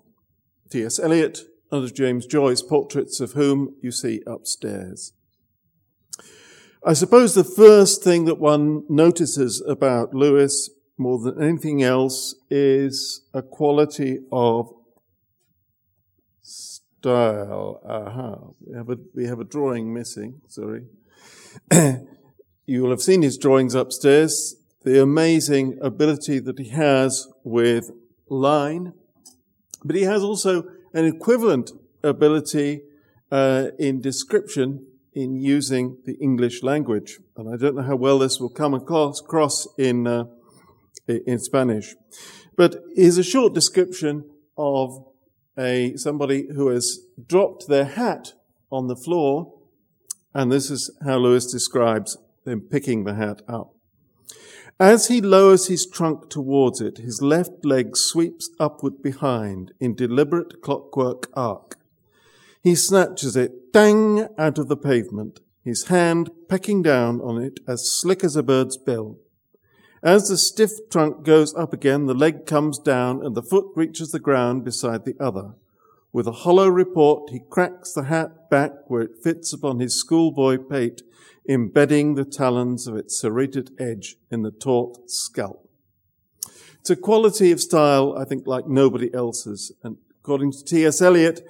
T.S. 0.71 0.99
Eliot, 0.99 1.43
and 1.71 1.85
of 1.85 1.95
James 1.95 2.27
Joyce, 2.27 2.63
portraits 2.63 3.21
of 3.21 3.33
whom 3.33 3.77
you 3.81 3.93
see 3.93 4.23
upstairs. 4.27 5.13
I 6.85 6.93
suppose 6.93 7.35
the 7.35 7.45
first 7.45 8.03
thing 8.03 8.25
that 8.25 8.39
one 8.39 8.85
notices 8.89 9.63
about 9.67 10.15
Lewis 10.15 10.71
more 10.99 11.19
than 11.19 11.43
anything 11.43 11.83
else 11.83 12.35
is 12.51 13.27
a 13.35 13.43
quality 13.43 14.21
of 14.33 14.73
style. 17.07 17.81
Aha. 17.89 18.39
We 18.67 18.77
have 18.77 18.91
a, 18.91 18.99
we 19.15 19.27
have 19.27 19.39
a 19.39 19.45
drawing 19.45 19.95
missing, 19.95 20.41
sorry. 20.49 20.87
you 22.67 22.83
will 22.83 22.91
have 22.91 23.01
seen 23.01 23.23
his 23.23 23.39
drawings 23.39 23.77
upstairs, 23.77 24.57
the 24.83 25.01
amazing 25.01 25.79
ability 25.81 26.41
that 26.41 26.59
he 26.59 26.71
has 26.71 27.29
with 27.45 27.93
line, 28.29 28.93
but 29.85 29.95
he 29.95 30.03
has 30.03 30.25
also 30.25 30.65
an 30.93 31.05
equivalent 31.05 31.71
ability 32.03 32.83
uh, 33.31 33.69
in 33.79 34.01
description 34.01 34.87
in 35.13 35.37
using 35.37 35.99
the 36.07 36.15
English 36.15 36.65
language. 36.65 37.21
And 37.37 37.49
I 37.49 37.57
don't 37.57 37.77
know 37.77 37.83
how 37.83 37.97
well 37.97 38.19
this 38.19 38.41
will 38.41 38.51
come 38.51 38.75
across, 38.75 39.21
across 39.21 39.69
in, 39.79 40.09
uh, 40.09 40.25
in 41.07 41.39
Spanish. 41.39 41.95
But 42.57 42.83
here's 42.97 43.17
a 43.17 43.23
short 43.23 43.55
description 43.55 44.25
of 44.59 45.07
a, 45.59 45.97
somebody 45.97 46.49
who 46.55 46.69
has 46.69 47.01
dropped 47.27 47.69
their 47.69 47.85
hat 47.85 48.35
on 48.71 48.89
the 48.89 48.97
floor. 48.97 49.53
And 50.35 50.53
this 50.53 50.71
is 50.71 50.91
how 51.05 51.19
Lewis 51.19 51.51
describes 51.51 52.19
them 52.45 52.61
picking 52.61 53.05
the 53.05 53.15
hat 53.15 53.43
up. 53.49 53.75
As 54.79 55.09
he 55.09 55.23
lowers 55.23 55.69
his 55.69 55.87
trunk 55.87 56.29
towards 56.29 56.83
it, 56.83 56.99
his 56.99 57.23
left 57.23 57.65
leg 57.65 57.97
sweeps 57.97 58.51
upward 58.61 59.03
behind 59.03 59.73
in 59.81 59.95
deliberate 59.95 60.61
clockwork 60.61 61.31
arc. 61.33 61.77
He 62.63 62.75
snatches 62.75 63.37
it, 63.37 63.73
dang, 63.73 64.29
out 64.37 64.59
of 64.59 64.69
the 64.69 64.77
pavement, 64.77 65.41
his 65.65 65.87
hand 65.87 66.31
pecking 66.49 66.83
down 66.83 67.23
on 67.23 67.43
it 67.43 67.61
as 67.67 67.91
slick 67.91 68.23
as 68.23 68.37
a 68.37 68.43
bird's 68.43 68.77
bill. 68.77 69.19
As 70.07 70.29
the 70.29 70.39
stiff 70.39 70.71
trunk 70.89 71.25
goes 71.25 71.53
up 71.57 71.73
again, 71.73 72.07
the 72.07 72.15
leg 72.15 72.47
comes 72.47 72.79
down 72.79 73.27
and 73.27 73.35
the 73.35 73.43
foot 73.43 73.67
reaches 73.75 74.13
the 74.13 74.21
ground 74.21 74.65
beside 74.65 75.05
the 75.05 75.17
other. 75.19 75.55
With 76.13 76.29
a 76.29 76.43
hollow 76.47 76.69
report, 76.69 77.31
he 77.31 77.41
cracks 77.51 77.93
the 77.93 78.05
hat 78.05 78.49
back 78.49 78.71
where 78.87 79.03
it 79.03 79.19
fits 79.21 79.53
upon 79.53 79.81
his 79.81 79.99
schoolboy 79.99 80.59
pate, 80.59 81.03
embedding 81.49 82.15
the 82.15 82.25
talons 82.25 82.87
of 82.87 82.95
its 82.95 83.19
serrated 83.19 83.73
edge 83.81 84.15
in 84.31 84.43
the 84.43 84.53
taut 84.53 85.11
scalp. 85.11 85.69
It's 86.79 86.91
a 86.91 86.95
quality 86.95 87.51
of 87.51 87.61
style, 87.61 88.17
I 88.17 88.25
think, 88.25 88.47
like 88.47 88.69
nobody 88.69 89.13
else's. 89.13 89.73
And 89.83 89.97
according 90.21 90.53
to 90.53 90.65
T.S. 90.65 91.03
Eliot, 91.03 91.45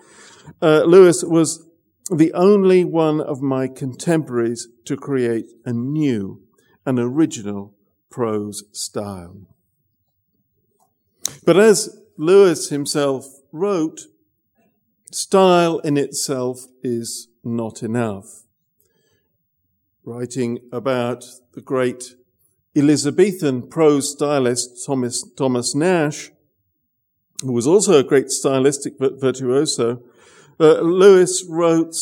uh, 0.62 0.84
Lewis 0.84 1.22
was 1.22 1.62
the 2.10 2.32
only 2.32 2.86
one 2.86 3.20
of 3.20 3.42
my 3.42 3.68
contemporaries 3.68 4.66
to 4.86 4.96
create 4.96 5.44
a 5.66 5.74
new, 5.74 6.40
an 6.86 6.98
original 6.98 7.75
prose 8.10 8.64
style. 8.72 9.36
But 11.44 11.56
as 11.56 12.00
Lewis 12.16 12.70
himself 12.70 13.26
wrote, 13.52 14.02
style 15.10 15.78
in 15.80 15.96
itself 15.96 16.66
is 16.82 17.28
not 17.44 17.82
enough. 17.82 18.44
Writing 20.04 20.60
about 20.72 21.24
the 21.52 21.60
great 21.60 22.14
Elizabethan 22.76 23.68
prose 23.68 24.12
stylist 24.12 24.84
Thomas, 24.84 25.24
Thomas 25.36 25.74
Nashe, 25.74 26.30
who 27.42 27.52
was 27.52 27.66
also 27.66 27.98
a 27.98 28.04
great 28.04 28.30
stylistic 28.30 28.94
virtuoso, 28.98 30.02
uh, 30.60 30.80
Lewis 30.80 31.44
wrote 31.48 31.96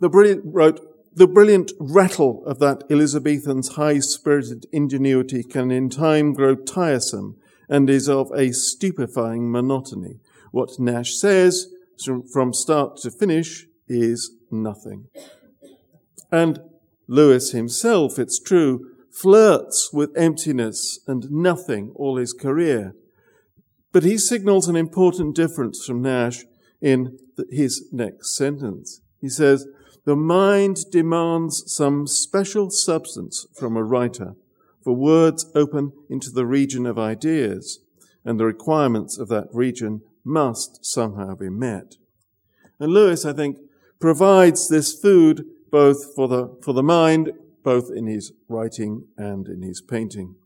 the 0.00 0.08
brilliant, 0.08 0.42
wrote, 0.44 0.80
the 1.16 1.26
brilliant 1.26 1.72
rattle 1.80 2.44
of 2.44 2.58
that 2.58 2.84
Elizabethan's 2.90 3.68
high-spirited 3.70 4.66
ingenuity 4.70 5.42
can 5.42 5.70
in 5.70 5.88
time 5.88 6.34
grow 6.34 6.54
tiresome 6.54 7.36
and 7.70 7.88
is 7.88 8.06
of 8.06 8.30
a 8.32 8.52
stupefying 8.52 9.50
monotony. 9.50 10.20
What 10.52 10.78
Nashe 10.78 11.14
says 11.14 11.68
from 12.30 12.52
start 12.52 12.98
to 12.98 13.10
finish 13.10 13.66
is 13.88 14.30
nothing. 14.50 15.06
And 16.30 16.60
Lewis 17.08 17.52
himself, 17.52 18.18
it's 18.18 18.38
true, 18.38 18.90
flirts 19.10 19.90
with 19.94 20.16
emptiness 20.18 21.00
and 21.06 21.30
nothing 21.30 21.92
all 21.94 22.18
his 22.18 22.34
career. 22.34 22.94
But 23.90 24.02
he 24.02 24.18
signals 24.18 24.68
an 24.68 24.76
important 24.76 25.34
difference 25.34 25.82
from 25.86 26.02
Nashe 26.02 26.44
in 26.82 27.18
his 27.50 27.88
next 27.90 28.36
sentence. 28.36 29.00
He 29.18 29.30
says, 29.30 29.66
the 30.06 30.16
mind 30.16 30.88
demands 30.92 31.64
some 31.66 32.06
special 32.06 32.70
substance 32.70 33.44
from 33.52 33.76
a 33.76 33.82
writer, 33.82 34.36
for 34.82 34.94
words 34.94 35.50
open 35.54 35.92
into 36.08 36.30
the 36.30 36.46
region 36.46 36.86
of 36.86 36.96
ideas, 36.96 37.80
and 38.24 38.38
the 38.38 38.46
requirements 38.46 39.18
of 39.18 39.28
that 39.28 39.48
region 39.52 40.00
must 40.24 40.84
somehow 40.86 41.34
be 41.34 41.50
met. 41.50 41.96
And 42.78 42.92
Lewis, 42.92 43.24
I 43.24 43.32
think, 43.32 43.58
provides 43.98 44.68
this 44.68 44.94
food 44.94 45.44
both 45.72 46.14
for 46.14 46.28
the, 46.28 46.56
for 46.62 46.72
the 46.72 46.84
mind, 46.84 47.32
both 47.64 47.90
in 47.90 48.06
his 48.06 48.32
writing 48.48 49.08
and 49.16 49.48
in 49.48 49.62
his 49.62 49.80
painting. 49.80 50.36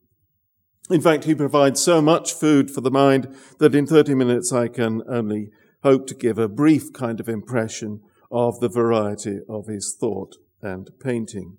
In 0.90 1.02
fact, 1.02 1.24
he 1.24 1.34
provides 1.34 1.82
so 1.82 2.00
much 2.00 2.32
food 2.32 2.70
for 2.70 2.80
the 2.80 2.90
mind 2.90 3.34
that 3.58 3.74
in 3.74 3.86
30 3.86 4.14
minutes 4.14 4.52
I 4.52 4.68
can 4.68 5.02
only 5.06 5.50
hope 5.82 6.06
to 6.06 6.14
give 6.14 6.38
a 6.38 6.48
brief 6.48 6.94
kind 6.94 7.20
of 7.20 7.28
impression 7.28 8.00
of 8.30 8.60
the 8.60 8.68
variety 8.68 9.40
of 9.48 9.66
his 9.66 9.96
thought 9.98 10.36
and 10.62 10.90
painting. 11.00 11.56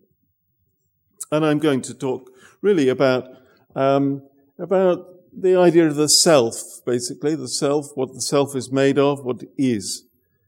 And 1.32 1.46
I'm 1.46 1.60
going 1.60 1.82
to 1.84 1.94
talk 1.94 2.30
really 2.62 2.90
about, 2.90 3.28
um, 3.76 4.24
about 4.58 5.08
the 5.34 5.56
idea 5.56 5.88
of 5.88 5.96
the 5.96 6.10
self, 6.10 6.82
basically, 6.86 7.36
the 7.36 7.48
self, 7.48 7.92
what 7.96 8.14
the 8.14 8.22
self 8.22 8.56
is 8.56 8.72
made 8.72 8.98
of, 8.98 9.24
what 9.24 9.44
is. 9.58 10.06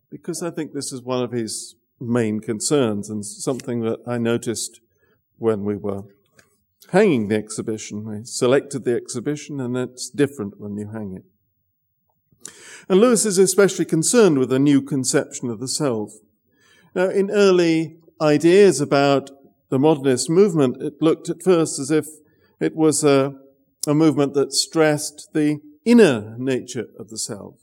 Because 0.10 0.44
I 0.44 0.52
think 0.52 0.74
this 0.74 0.92
is 0.92 1.02
one 1.02 1.24
of 1.24 1.32
his 1.32 1.76
main 2.00 2.40
concerns 2.40 3.10
and 3.10 3.26
something 3.26 3.82
that 3.82 4.00
I 4.06 4.18
noticed 4.18 4.82
when 5.38 5.64
we 5.64 5.76
were 5.76 6.04
hanging 6.92 7.30
the 7.30 7.36
exhibition. 7.36 8.04
We 8.04 8.26
selected 8.26 8.84
the 8.84 8.96
exhibition 8.96 9.60
and 9.60 9.78
it's 9.78 10.10
different 10.10 10.60
when 10.60 10.78
you 10.78 10.90
hang 10.90 11.16
it. 11.16 11.24
And 12.90 13.00
Lewis 13.00 13.26
is 13.26 13.38
especially 13.38 13.86
concerned 13.86 14.38
with 14.38 14.52
a 14.52 14.60
new 14.60 14.82
conception 14.82 15.50
of 15.50 15.60
the 15.60 15.68
self. 15.68 16.14
Now, 16.96 17.10
in 17.10 17.32
early 17.32 17.98
ideas 18.22 18.82
about 18.82 19.32
the 19.70 19.80
modernist 19.80 20.30
movement, 20.30 20.82
it 20.82 21.02
looked 21.02 21.30
at 21.30 21.42
first 21.42 21.80
as 21.80 21.90
if 21.90 22.08
it 22.60 22.76
was 22.76 23.04
a, 23.04 23.36
a 23.88 23.94
movement 23.94 24.34
that 24.36 24.54
stressed 24.54 25.30
the 25.34 25.60
inner 25.86 26.36
nature 26.38 26.88
of 27.00 27.10
the 27.10 27.18
self. 27.18 27.56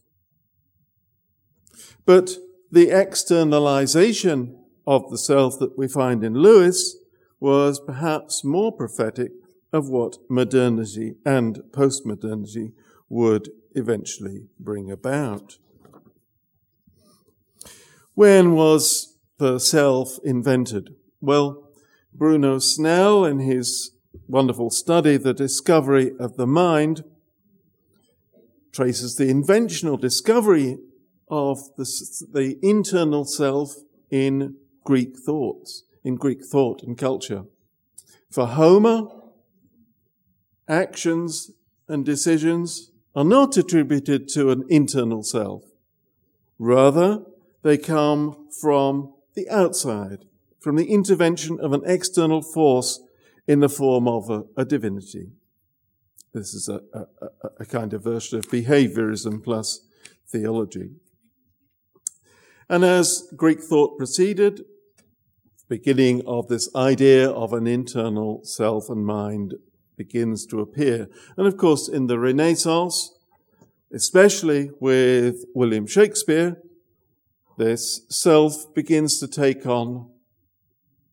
But 2.04 2.36
the 2.70 2.90
externalization 2.90 4.58
of 4.86 5.10
the 5.10 5.18
self 5.18 5.58
that 5.58 5.78
we 5.78 5.86
find 5.88 6.24
in 6.24 6.34
Lewis 6.34 6.96
was 7.38 7.80
perhaps 7.80 8.44
more 8.44 8.72
prophetic 8.72 9.32
of 9.72 9.88
what 9.88 10.18
modernity 10.28 11.14
and 11.24 11.60
postmodernity 11.70 12.72
would 13.08 13.50
eventually 13.74 14.46
bring 14.58 14.90
about. 14.90 15.58
When 18.14 18.54
was 18.54 19.16
the 19.38 19.58
self 19.58 20.18
invented? 20.24 20.94
Well, 21.20 21.70
Bruno 22.12 22.58
Snell, 22.58 23.24
in 23.24 23.38
his 23.38 23.92
wonderful 24.26 24.70
study, 24.70 25.16
The 25.16 25.34
Discovery 25.34 26.12
of 26.18 26.36
the 26.36 26.46
Mind, 26.46 27.04
traces 28.72 29.16
the 29.16 29.28
inventional 29.28 29.96
discovery 29.96 30.78
of 31.28 31.58
the, 31.76 31.84
the 32.32 32.58
internal 32.62 33.24
self 33.24 33.76
in 34.10 34.56
Greek 34.84 35.16
thoughts, 35.16 35.84
in 36.02 36.16
Greek 36.16 36.44
thought 36.44 36.82
and 36.82 36.98
culture. 36.98 37.44
For 38.30 38.46
Homer, 38.46 39.08
actions 40.68 41.50
and 41.88 42.04
decisions 42.04 42.89
are 43.14 43.24
not 43.24 43.56
attributed 43.56 44.28
to 44.28 44.50
an 44.50 44.64
internal 44.68 45.22
self. 45.22 45.64
Rather, 46.58 47.24
they 47.62 47.76
come 47.76 48.48
from 48.60 49.12
the 49.34 49.48
outside, 49.48 50.24
from 50.60 50.76
the 50.76 50.90
intervention 50.92 51.58
of 51.60 51.72
an 51.72 51.82
external 51.84 52.42
force 52.42 53.00
in 53.46 53.60
the 53.60 53.68
form 53.68 54.06
of 54.06 54.30
a, 54.30 54.44
a 54.56 54.64
divinity. 54.64 55.32
This 56.32 56.54
is 56.54 56.68
a, 56.68 56.80
a, 56.92 57.06
a, 57.60 57.66
kind 57.66 57.92
of 57.92 58.04
version 58.04 58.38
of 58.38 58.48
behaviorism 58.48 59.42
plus 59.42 59.80
theology. 60.28 60.90
And 62.68 62.84
as 62.84 63.28
Greek 63.34 63.60
thought 63.60 63.98
proceeded, 63.98 64.64
beginning 65.68 66.22
of 66.26 66.46
this 66.46 66.68
idea 66.76 67.28
of 67.28 67.52
an 67.52 67.66
internal 67.66 68.44
self 68.44 68.88
and 68.88 69.04
mind 69.04 69.54
begins 70.04 70.46
to 70.46 70.60
appear. 70.60 71.08
And 71.36 71.46
of 71.46 71.58
course, 71.58 71.86
in 71.86 72.06
the 72.06 72.18
Renaissance, 72.18 73.12
especially 73.92 74.70
with 74.80 75.44
William 75.54 75.86
Shakespeare, 75.86 76.56
this 77.58 78.00
self 78.08 78.72
begins 78.74 79.20
to 79.20 79.28
take 79.28 79.66
on 79.66 80.08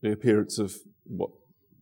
the 0.02 0.14
appearance 0.14 0.58
of 0.58 0.78
what, 1.04 1.32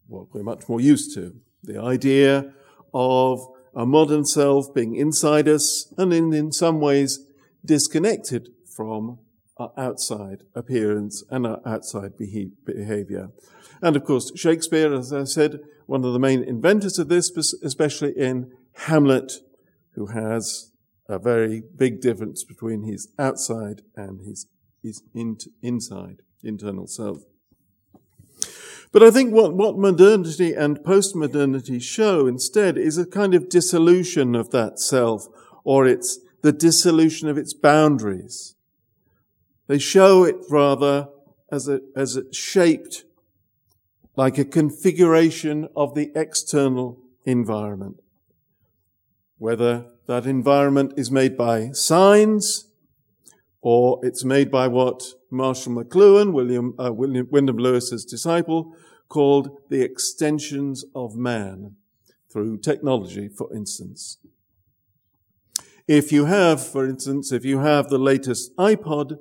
what 0.07 0.33
we're 0.33 0.41
much 0.41 0.67
more 0.67 0.81
used 0.81 1.13
to. 1.13 1.35
The 1.61 1.79
idea 1.79 2.51
of 2.91 3.39
a 3.75 3.85
modern 3.85 4.25
self 4.25 4.73
being 4.73 4.95
inside 4.95 5.47
us 5.47 5.93
and 5.99 6.11
in, 6.11 6.33
in 6.33 6.51
some 6.51 6.79
ways 6.79 7.19
disconnected 7.63 8.49
from 8.75 9.19
our 9.57 9.71
outside 9.77 10.43
appearance 10.53 11.23
and 11.29 11.47
our 11.47 11.61
outside 11.65 12.17
behavior. 12.17 13.29
And 13.81 13.95
of 13.95 14.03
course, 14.03 14.31
Shakespeare, 14.35 14.93
as 14.93 15.13
I 15.13 15.23
said, 15.23 15.59
one 15.85 16.03
of 16.03 16.13
the 16.13 16.19
main 16.19 16.43
inventors 16.43 16.99
of 16.99 17.09
this, 17.09 17.31
especially 17.63 18.11
in 18.17 18.51
Hamlet, 18.73 19.33
who 19.93 20.07
has 20.07 20.71
a 21.07 21.19
very 21.19 21.61
big 21.75 22.01
difference 22.01 22.43
between 22.43 22.83
his 22.83 23.09
outside 23.19 23.81
and 23.95 24.21
his, 24.21 24.47
his 24.81 25.03
in, 25.13 25.37
inside, 25.61 26.21
internal 26.43 26.87
self. 26.87 27.19
But 28.91 29.03
I 29.03 29.11
think 29.11 29.33
what, 29.33 29.53
what 29.53 29.77
modernity 29.77 30.53
and 30.53 30.79
postmodernity 30.79 31.81
show 31.81 32.27
instead 32.27 32.77
is 32.77 32.97
a 32.97 33.05
kind 33.05 33.35
of 33.35 33.49
dissolution 33.49 34.35
of 34.35 34.51
that 34.51 34.79
self, 34.79 35.27
or 35.63 35.85
it's 35.85 36.19
the 36.41 36.53
dissolution 36.53 37.27
of 37.27 37.37
its 37.37 37.53
boundaries. 37.53 38.54
They 39.67 39.79
show 39.79 40.23
it 40.23 40.35
rather 40.49 41.09
as 41.51 41.67
a, 41.67 41.81
as 41.95 42.15
a 42.15 42.31
shaped 42.33 43.05
like 44.15 44.37
a 44.37 44.45
configuration 44.45 45.67
of 45.75 45.95
the 45.95 46.11
external 46.15 46.99
environment. 47.25 48.01
Whether 49.37 49.85
that 50.07 50.25
environment 50.25 50.93
is 50.97 51.11
made 51.11 51.35
by 51.35 51.71
signs 51.71 52.65
or 53.61 53.99
it's 54.03 54.23
made 54.23 54.51
by 54.51 54.67
what 54.67 55.03
Marshall 55.31 55.73
McLuhan, 55.73 56.31
William, 56.31 56.75
uh, 56.79 56.93
William 56.93 57.27
Wyndham 57.31 57.57
Lewis's 57.57 58.05
disciple, 58.05 58.75
called 59.09 59.57
the 59.69 59.81
extensions 59.81 60.85
of 60.93 61.15
man 61.15 61.75
through 62.31 62.57
technology, 62.57 63.27
for 63.27 63.53
instance. 63.55 64.17
If 65.87 66.11
you 66.11 66.25
have, 66.25 66.65
for 66.65 66.85
instance, 66.85 67.31
if 67.31 67.43
you 67.43 67.59
have 67.59 67.89
the 67.89 67.97
latest 67.97 68.55
iPod, 68.57 69.19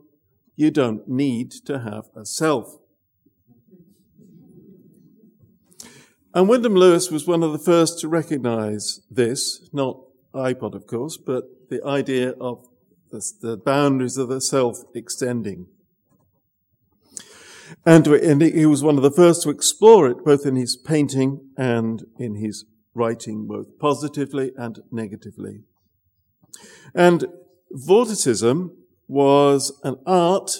you 0.57 0.71
don't 0.71 1.09
need 1.09 1.51
to 1.67 1.81
have 1.81 2.05
a 2.17 2.25
self. 2.25 2.79
And 6.35 6.49
Wyndham 6.49 6.75
Lewis 6.75 7.11
was 7.11 7.27
one 7.27 7.43
of 7.43 7.53
the 7.53 7.59
first 7.59 8.01
to 8.01 8.09
recognize 8.09 9.01
this, 9.11 9.69
not 9.73 10.01
iPod, 10.35 10.75
of 10.75 10.87
course, 10.87 11.17
but 11.17 11.45
the 11.71 11.85
idea 11.85 12.31
of 12.41 12.67
the, 13.11 13.23
the 13.41 13.57
boundaries 13.57 14.17
of 14.17 14.29
the 14.29 14.41
self 14.41 14.79
extending. 14.95 15.67
And, 17.87 18.07
and 18.07 18.43
he 18.43 18.67
was 18.67 18.83
one 18.83 18.97
of 18.97 19.03
the 19.03 19.11
first 19.11 19.43
to 19.43 19.51
explore 19.51 20.09
it, 20.09 20.25
both 20.25 20.45
in 20.45 20.57
his 20.57 20.77
painting 20.77 21.51
and 21.57 22.05
in 22.19 22.37
his 22.37 22.65
writing, 22.95 23.47
both 23.47 23.79
positively 23.79 24.53
and 24.57 24.81
negatively. 24.91 25.61
And 26.95 27.27
Vorticism 27.73 28.71
was 29.09 29.79
an 29.83 29.97
art 30.07 30.51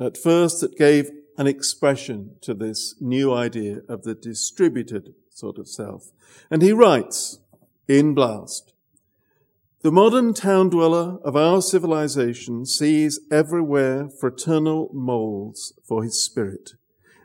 at 0.00 0.16
first 0.16 0.60
that 0.60 0.76
gave 0.76 1.10
an 1.38 1.46
expression 1.46 2.36
to 2.42 2.54
this 2.54 2.94
new 3.00 3.32
idea 3.32 3.80
of 3.88 4.02
the 4.02 4.14
distributed 4.14 5.14
sort 5.30 5.58
of 5.58 5.68
self. 5.68 6.10
And 6.50 6.62
he 6.62 6.72
writes 6.72 7.38
in 7.88 8.14
Blast, 8.14 8.72
the 9.82 9.90
modern 9.90 10.32
town 10.32 10.68
dweller 10.68 11.18
of 11.24 11.34
our 11.34 11.60
civilization 11.60 12.64
sees 12.64 13.18
everywhere 13.32 14.08
fraternal 14.08 14.88
molds 14.92 15.72
for 15.82 16.04
his 16.04 16.24
spirit 16.24 16.74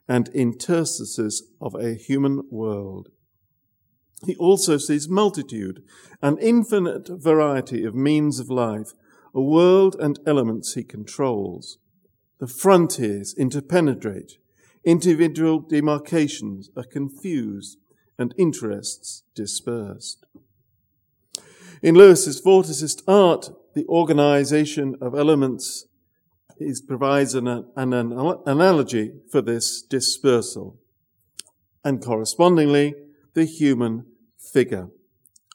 and 0.07 0.29
interstices 0.29 1.43
of 1.61 1.75
a 1.75 1.93
human 1.93 2.47
world. 2.49 3.09
He 4.25 4.35
also 4.37 4.77
sees 4.77 5.07
multitude, 5.07 5.83
an 6.23 6.39
infinite 6.39 7.07
variety 7.09 7.83
of 7.83 7.93
means 7.93 8.39
of 8.39 8.49
life, 8.49 8.93
a 9.37 9.41
world 9.41 9.95
and 9.99 10.19
elements 10.25 10.73
he 10.73 10.83
controls. 10.83 11.77
The 12.39 12.47
frontiers 12.47 13.35
interpenetrate, 13.37 14.39
individual 14.83 15.59
demarcations 15.59 16.71
are 16.75 16.83
confused, 16.83 17.77
and 18.17 18.33
interests 18.35 19.21
dispersed. 19.35 20.25
In 21.83 21.93
Lewis's 21.93 22.41
Vorticist 22.41 23.03
art, 23.07 23.51
the 23.75 23.85
organization 23.85 24.95
of 24.99 25.13
elements 25.13 25.85
is, 26.57 26.81
provides 26.81 27.35
an, 27.35 27.47
an, 27.47 27.93
an 27.93 28.37
analogy 28.47 29.11
for 29.31 29.43
this 29.43 29.83
dispersal. 29.83 30.79
And 31.83 32.03
correspondingly, 32.03 32.95
the 33.35 33.45
human 33.45 34.07
figure 34.51 34.87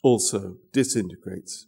also 0.05 0.59
disintegrates. 0.73 1.67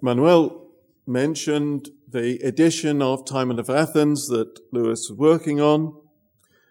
Manuel 0.00 0.68
mentioned 1.06 1.90
the 2.08 2.38
edition 2.42 3.02
of 3.02 3.24
Timon 3.24 3.58
of 3.58 3.68
Athens 3.68 4.28
that 4.28 4.60
Lewis 4.72 5.08
was 5.08 5.18
working 5.18 5.60
on. 5.60 5.94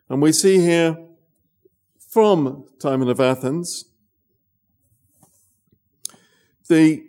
And 0.09 0.21
we 0.21 0.31
see 0.31 0.59
here 0.59 0.97
from 1.99 2.65
Timon 2.79 3.09
of 3.09 3.19
Athens 3.19 3.85
the 6.69 7.03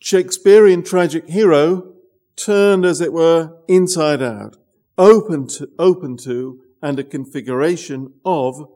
Shakespearean 0.00 0.82
tragic 0.82 1.28
hero 1.28 1.92
turned, 2.34 2.84
as 2.84 3.00
it 3.00 3.12
were, 3.12 3.58
inside 3.68 4.22
out, 4.22 4.56
open 4.98 5.46
to, 5.48 5.68
open 5.78 6.16
to 6.16 6.60
and 6.80 6.98
a 6.98 7.04
configuration 7.04 8.14
of 8.24 8.68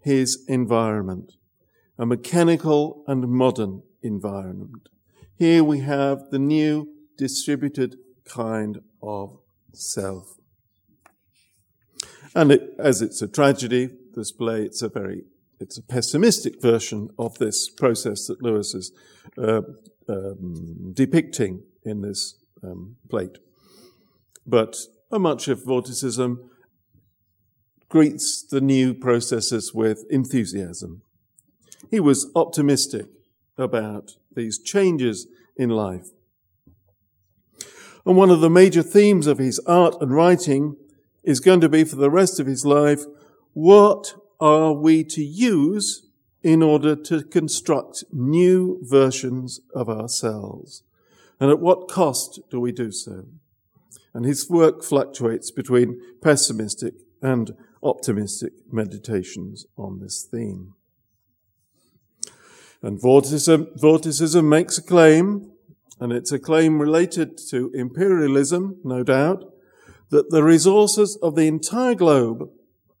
his 0.00 0.44
environment, 0.48 1.34
a 1.96 2.04
mechanical 2.04 3.04
and 3.06 3.26
modern 3.28 3.82
environment. 4.02 4.88
Here 5.36 5.64
we 5.64 5.80
have 5.80 6.30
the 6.30 6.38
new 6.38 6.88
distributed 7.18 7.96
kind 8.24 8.80
of 9.02 9.38
self. 9.72 10.36
And 12.36 12.52
it, 12.52 12.74
as 12.78 13.02
it's 13.02 13.20
a 13.20 13.28
tragedy, 13.28 13.90
this 14.14 14.30
play, 14.30 14.62
it's 14.62 14.82
a 14.82 14.88
very 14.88 15.24
it's 15.60 15.78
a 15.78 15.82
pessimistic 15.82 16.60
version 16.60 17.10
of 17.18 17.38
this 17.38 17.68
process 17.68 18.26
that 18.26 18.42
Lewis 18.42 18.74
is 18.74 18.92
uh, 19.38 19.62
um, 20.08 20.92
depicting 20.92 21.62
in 21.84 22.02
this 22.02 22.36
um, 22.62 22.96
plate. 23.08 23.38
But 24.46 24.76
a 25.10 25.18
much 25.18 25.48
of 25.48 25.62
Vorticism 25.62 26.50
greets 27.88 28.42
the 28.42 28.60
new 28.60 28.94
processes 28.94 29.72
with 29.72 30.04
enthusiasm. 30.10 31.02
He 31.90 32.00
was 32.00 32.30
optimistic 32.34 33.06
about 33.56 34.16
these 34.34 34.58
changes 34.58 35.26
in 35.56 35.70
life. 35.70 36.08
And 38.06 38.16
one 38.16 38.30
of 38.30 38.40
the 38.40 38.50
major 38.50 38.82
themes 38.82 39.26
of 39.26 39.38
his 39.38 39.58
art 39.60 39.96
and 40.00 40.14
writing 40.14 40.76
is 41.22 41.40
going 41.40 41.60
to 41.60 41.68
be 41.68 41.84
for 41.84 41.96
the 41.96 42.10
rest 42.10 42.38
of 42.38 42.46
his 42.46 42.66
life, 42.66 43.02
what 43.54 44.14
are 44.40 44.72
we 44.72 45.04
to 45.04 45.24
use 45.24 46.06
in 46.42 46.62
order 46.62 46.94
to 46.94 47.22
construct 47.22 48.04
new 48.12 48.78
versions 48.82 49.60
of 49.74 49.88
ourselves? 49.88 50.82
And 51.40 51.50
at 51.50 51.60
what 51.60 51.88
cost 51.88 52.40
do 52.50 52.60
we 52.60 52.72
do 52.72 52.92
so? 52.92 53.24
And 54.12 54.24
his 54.24 54.48
work 54.50 54.84
fluctuates 54.84 55.50
between 55.50 56.00
pessimistic 56.20 56.94
and 57.22 57.56
optimistic 57.82 58.52
meditations 58.70 59.66
on 59.76 60.00
this 60.00 60.22
theme. 60.30 60.74
And 62.84 63.00
Vorticism, 63.00 64.44
makes 64.46 64.76
a 64.76 64.82
claim, 64.82 65.50
and 65.98 66.12
it's 66.12 66.32
a 66.32 66.38
claim 66.38 66.78
related 66.78 67.38
to 67.48 67.70
imperialism, 67.72 68.76
no 68.84 69.02
doubt, 69.02 69.42
that 70.10 70.28
the 70.28 70.44
resources 70.44 71.16
of 71.22 71.34
the 71.34 71.48
entire 71.48 71.94
globe 71.94 72.50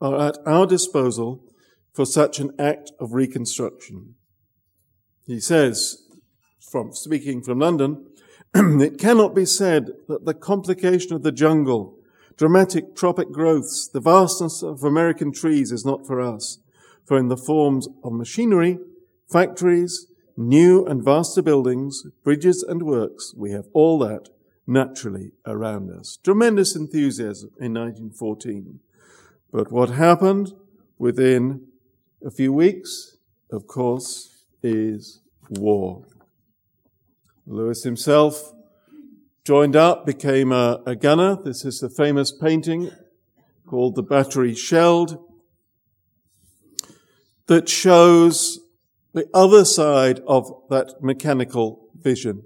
are 0.00 0.28
at 0.28 0.38
our 0.46 0.66
disposal 0.66 1.44
for 1.92 2.06
such 2.06 2.40
an 2.40 2.52
act 2.58 2.92
of 2.98 3.12
reconstruction. 3.12 4.14
He 5.26 5.38
says, 5.38 6.02
from 6.60 6.94
speaking 6.94 7.42
from 7.42 7.58
London, 7.58 8.06
it 8.54 8.96
cannot 8.98 9.34
be 9.34 9.44
said 9.44 9.90
that 10.08 10.24
the 10.24 10.32
complication 10.32 11.12
of 11.12 11.22
the 11.22 11.30
jungle, 11.30 11.98
dramatic 12.38 12.96
tropic 12.96 13.30
growths, 13.30 13.90
the 13.92 14.00
vastness 14.00 14.62
of 14.62 14.82
American 14.82 15.30
trees 15.30 15.70
is 15.70 15.84
not 15.84 16.06
for 16.06 16.22
us, 16.22 16.58
for 17.04 17.18
in 17.18 17.28
the 17.28 17.36
forms 17.36 17.86
of 18.02 18.14
machinery, 18.14 18.78
factories, 19.30 20.06
new 20.36 20.84
and 20.86 21.04
vaster 21.04 21.42
buildings, 21.42 22.04
bridges 22.22 22.62
and 22.62 22.82
works, 22.82 23.34
we 23.36 23.52
have 23.52 23.66
all 23.72 23.98
that 24.00 24.28
naturally 24.66 25.32
around 25.46 25.90
us. 25.90 26.18
Tremendous 26.22 26.74
enthusiasm 26.74 27.50
in 27.60 27.74
1914. 27.74 28.80
But 29.52 29.70
what 29.70 29.90
happened 29.90 30.52
within 30.98 31.66
a 32.24 32.30
few 32.30 32.52
weeks, 32.52 33.16
of 33.50 33.66
course, 33.66 34.44
is 34.62 35.20
war. 35.50 36.04
Lewis 37.46 37.84
himself 37.84 38.54
joined 39.44 39.76
up, 39.76 40.06
became 40.06 40.50
a, 40.52 40.80
a 40.86 40.96
gunner. 40.96 41.36
This 41.36 41.64
is 41.64 41.80
the 41.80 41.90
famous 41.90 42.32
painting 42.32 42.90
called 43.66 43.94
The 43.94 44.02
Battery 44.02 44.54
Shelled 44.54 45.18
that 47.46 47.68
shows 47.68 48.58
the 49.14 49.28
other 49.32 49.64
side 49.64 50.20
of 50.26 50.52
that 50.68 51.02
mechanical 51.02 51.88
vision. 51.98 52.42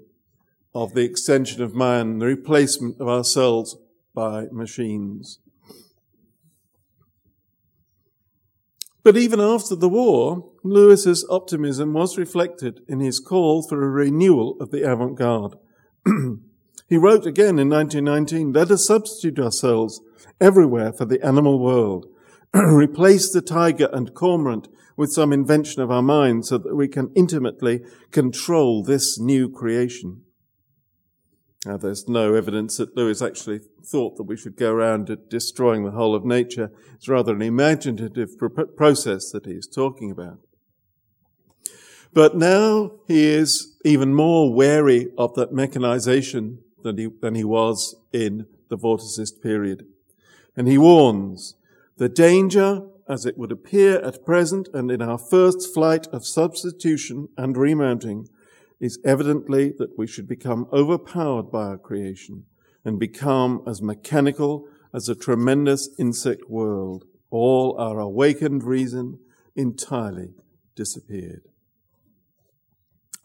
of 0.71 0.93
the 0.93 1.03
extension 1.03 1.63
of 1.63 1.73
man, 1.73 2.19
the 2.19 2.27
replacement 2.27 3.01
of 3.01 3.07
ourselves 3.07 3.75
by 4.13 4.45
machines. 4.51 5.39
But 9.03 9.17
even 9.17 9.41
after 9.41 9.75
the 9.75 9.89
war, 9.89 10.51
Lewis's 10.63 11.25
optimism 11.27 11.93
was 11.93 12.19
reflected 12.19 12.81
in 12.87 12.99
his 12.99 13.19
call 13.19 13.63
for 13.63 13.83
a 13.83 13.89
renewal 13.89 14.57
of 14.59 14.69
the 14.69 14.83
avant-garde. 14.83 15.55
he 16.87 16.97
wrote 16.97 17.25
again 17.25 17.57
in 17.57 17.67
1919, 17.69 18.53
let 18.53 18.69
us 18.69 18.85
substitute 18.85 19.39
ourselves 19.39 20.01
everywhere 20.39 20.93
for 20.93 21.05
the 21.05 21.25
animal 21.25 21.57
world. 21.57 22.05
Replace 22.53 23.31
the 23.31 23.41
tiger 23.41 23.89
and 23.91 24.13
cormorant 24.13 24.67
with 24.99 25.13
some 25.13 25.31
invention 25.31 25.81
of 25.81 25.89
our 25.89 26.01
mind 26.01 26.45
so 26.45 26.57
that 26.57 26.75
we 26.75 26.85
can 26.85 27.09
intimately 27.15 27.79
control 28.11 28.83
this 28.83 29.17
new 29.17 29.49
creation. 29.49 30.21
Now, 31.65 31.77
there's 31.77 32.09
no 32.09 32.33
evidence 32.33 32.75
that 32.75 32.97
Lewis 32.97 33.21
actually 33.21 33.61
thought 33.81 34.17
that 34.17 34.23
we 34.23 34.35
should 34.35 34.57
go 34.57 34.73
around 34.73 35.17
destroying 35.29 35.85
the 35.85 35.91
whole 35.91 36.13
of 36.13 36.25
nature. 36.25 36.69
It's 36.95 37.07
rather 37.07 37.33
an 37.33 37.41
imaginative 37.41 38.31
process 38.75 39.31
that 39.31 39.45
he's 39.45 39.67
talking 39.67 40.11
about. 40.11 40.39
But 42.11 42.35
now 42.35 42.91
he 43.07 43.23
is 43.23 43.77
even 43.85 44.13
more 44.13 44.53
wary 44.53 45.07
of 45.17 45.33
that 45.35 45.53
mechanization 45.53 46.59
than 46.83 46.97
he, 46.97 47.07
than 47.21 47.35
he 47.35 47.45
was 47.45 47.95
in 48.11 48.47
the 48.67 48.77
Vorticist 48.77 49.41
period. 49.41 49.85
And 50.57 50.67
he 50.67 50.77
warns 50.77 51.55
the 51.95 52.09
danger, 52.09 52.81
as 53.09 53.25
it 53.25 53.37
would 53.37 53.51
appear 53.51 53.97
at 54.01 54.23
present 54.23 54.69
and 54.73 54.91
in 54.91 55.01
our 55.01 55.17
first 55.17 55.73
flight 55.73 56.07
of 56.13 56.25
substitution 56.25 57.27
and 57.35 57.57
remounting, 57.57 58.27
is 58.79 58.99
evidently 59.03 59.73
that 59.77 59.97
we 59.97 60.07
should 60.07 60.27
become 60.27 60.67
overpowered 60.71 61.51
by 61.51 61.65
our 61.65 61.77
creation 61.77 62.45
and 62.85 62.99
become 62.99 63.61
as 63.67 63.81
mechanical 63.81 64.67
as 64.93 65.09
a 65.09 65.15
tremendous 65.15 65.89
insect 65.97 66.49
world. 66.49 67.05
All 67.29 67.77
our 67.77 67.99
awakened 67.99 68.63
reason 68.63 69.19
entirely 69.55 70.33
disappeared. 70.75 71.41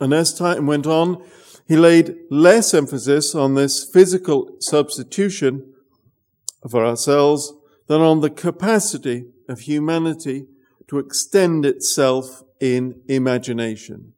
And 0.00 0.12
as 0.12 0.36
time 0.36 0.66
went 0.66 0.86
on, 0.86 1.24
he 1.68 1.76
laid 1.76 2.16
less 2.30 2.74
emphasis 2.74 3.34
on 3.34 3.54
this 3.54 3.84
physical 3.84 4.56
substitution 4.60 5.72
for 6.68 6.84
ourselves 6.84 7.52
than 7.86 8.00
on 8.00 8.20
the 8.20 8.30
capacity 8.30 9.26
of 9.48 9.60
humanity 9.60 10.46
to 10.88 10.98
extend 10.98 11.64
itself 11.64 12.42
in 12.60 13.00
imagination. 13.08 14.12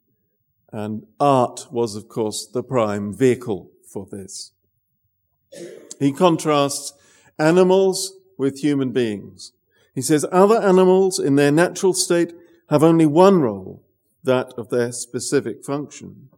And 0.71 1.05
art 1.19 1.67
was, 1.71 1.95
of 1.95 2.07
course, 2.07 2.47
the 2.47 2.63
prime 2.63 3.13
vehicle 3.13 3.71
for 3.91 4.07
this. 4.09 4.51
He 5.99 6.11
contrasts 6.11 6.93
animals 7.39 8.13
with 8.37 8.59
human 8.59 8.91
beings. 8.91 9.53
He 9.95 10.01
says 10.01 10.25
other 10.31 10.57
animals 10.61 11.19
in 11.19 11.35
their 11.35 11.51
natural 11.51 11.93
state 11.93 12.33
have 12.69 12.83
only 12.83 13.05
one 13.05 13.39
role, 13.41 13.83
that 14.23 14.53
of 14.57 14.69
their 14.69 14.91
specific 14.91 15.63
function, 15.63 16.29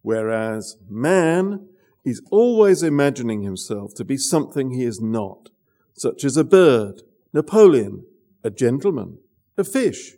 whereas 0.00 0.76
man 0.88 1.66
is 2.04 2.22
always 2.30 2.82
imagining 2.82 3.42
himself 3.42 3.94
to 3.94 4.04
be 4.04 4.16
something 4.16 4.70
he 4.70 4.84
is 4.84 5.00
not, 5.00 5.50
such 5.94 6.24
as 6.24 6.36
a 6.36 6.44
bird, 6.44 7.02
Napoleon, 7.32 8.04
a 8.44 8.50
gentleman, 8.50 9.18
a 9.56 9.64
fish, 9.64 10.12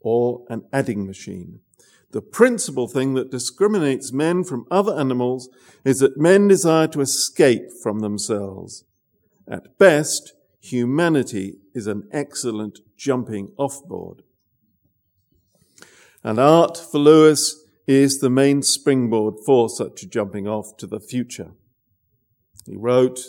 or 0.00 0.44
an 0.48 0.64
adding 0.72 1.06
machine. 1.06 1.60
The 2.12 2.22
principal 2.22 2.86
thing 2.86 3.14
that 3.14 3.30
discriminates 3.30 4.12
men 4.12 4.44
from 4.44 4.66
other 4.70 4.96
animals 4.96 5.48
is 5.84 5.98
that 5.98 6.16
men 6.16 6.46
desire 6.46 6.86
to 6.88 7.00
escape 7.00 7.72
from 7.82 8.00
themselves. 8.00 8.84
At 9.48 9.78
best, 9.78 10.32
humanity 10.60 11.56
is 11.74 11.86
an 11.86 12.08
excellent 12.12 12.78
jumping 12.96 13.52
off 13.58 13.82
board. 13.84 14.22
And 16.22 16.38
art 16.38 16.78
for 16.78 16.98
Lewis 16.98 17.64
is 17.86 18.20
the 18.20 18.30
main 18.30 18.62
springboard 18.62 19.34
for 19.44 19.68
such 19.68 20.02
a 20.02 20.08
jumping 20.08 20.46
off 20.46 20.76
to 20.78 20.86
the 20.86 21.00
future. 21.00 21.50
He 22.64 22.76
wrote 22.76 23.20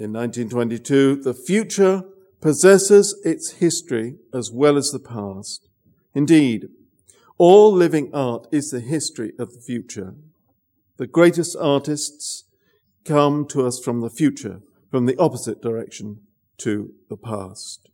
in 0.00 0.14
1922, 0.14 1.16
the 1.16 1.34
future 1.34 2.04
possesses 2.40 3.20
its 3.22 3.52
history 3.52 4.16
as 4.32 4.50
well 4.50 4.78
as 4.78 4.90
the 4.90 4.98
past. 4.98 5.68
Indeed, 6.14 6.68
all 7.36 7.70
living 7.70 8.10
art 8.14 8.46
is 8.50 8.70
the 8.70 8.80
history 8.80 9.32
of 9.38 9.52
the 9.52 9.60
future. 9.60 10.14
The 10.96 11.06
greatest 11.06 11.54
artists 11.60 12.44
come 13.04 13.46
to 13.48 13.66
us 13.66 13.78
from 13.78 14.00
the 14.00 14.08
future, 14.08 14.62
from 14.90 15.04
the 15.04 15.18
opposite 15.18 15.60
direction 15.60 16.20
to 16.58 16.94
the 17.10 17.16
past. 17.18 17.90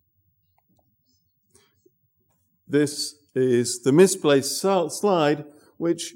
This 2.69 3.17
is 3.35 3.83
the 3.83 3.93
misplaced 3.93 4.59
slide, 4.61 5.45
which 5.77 6.15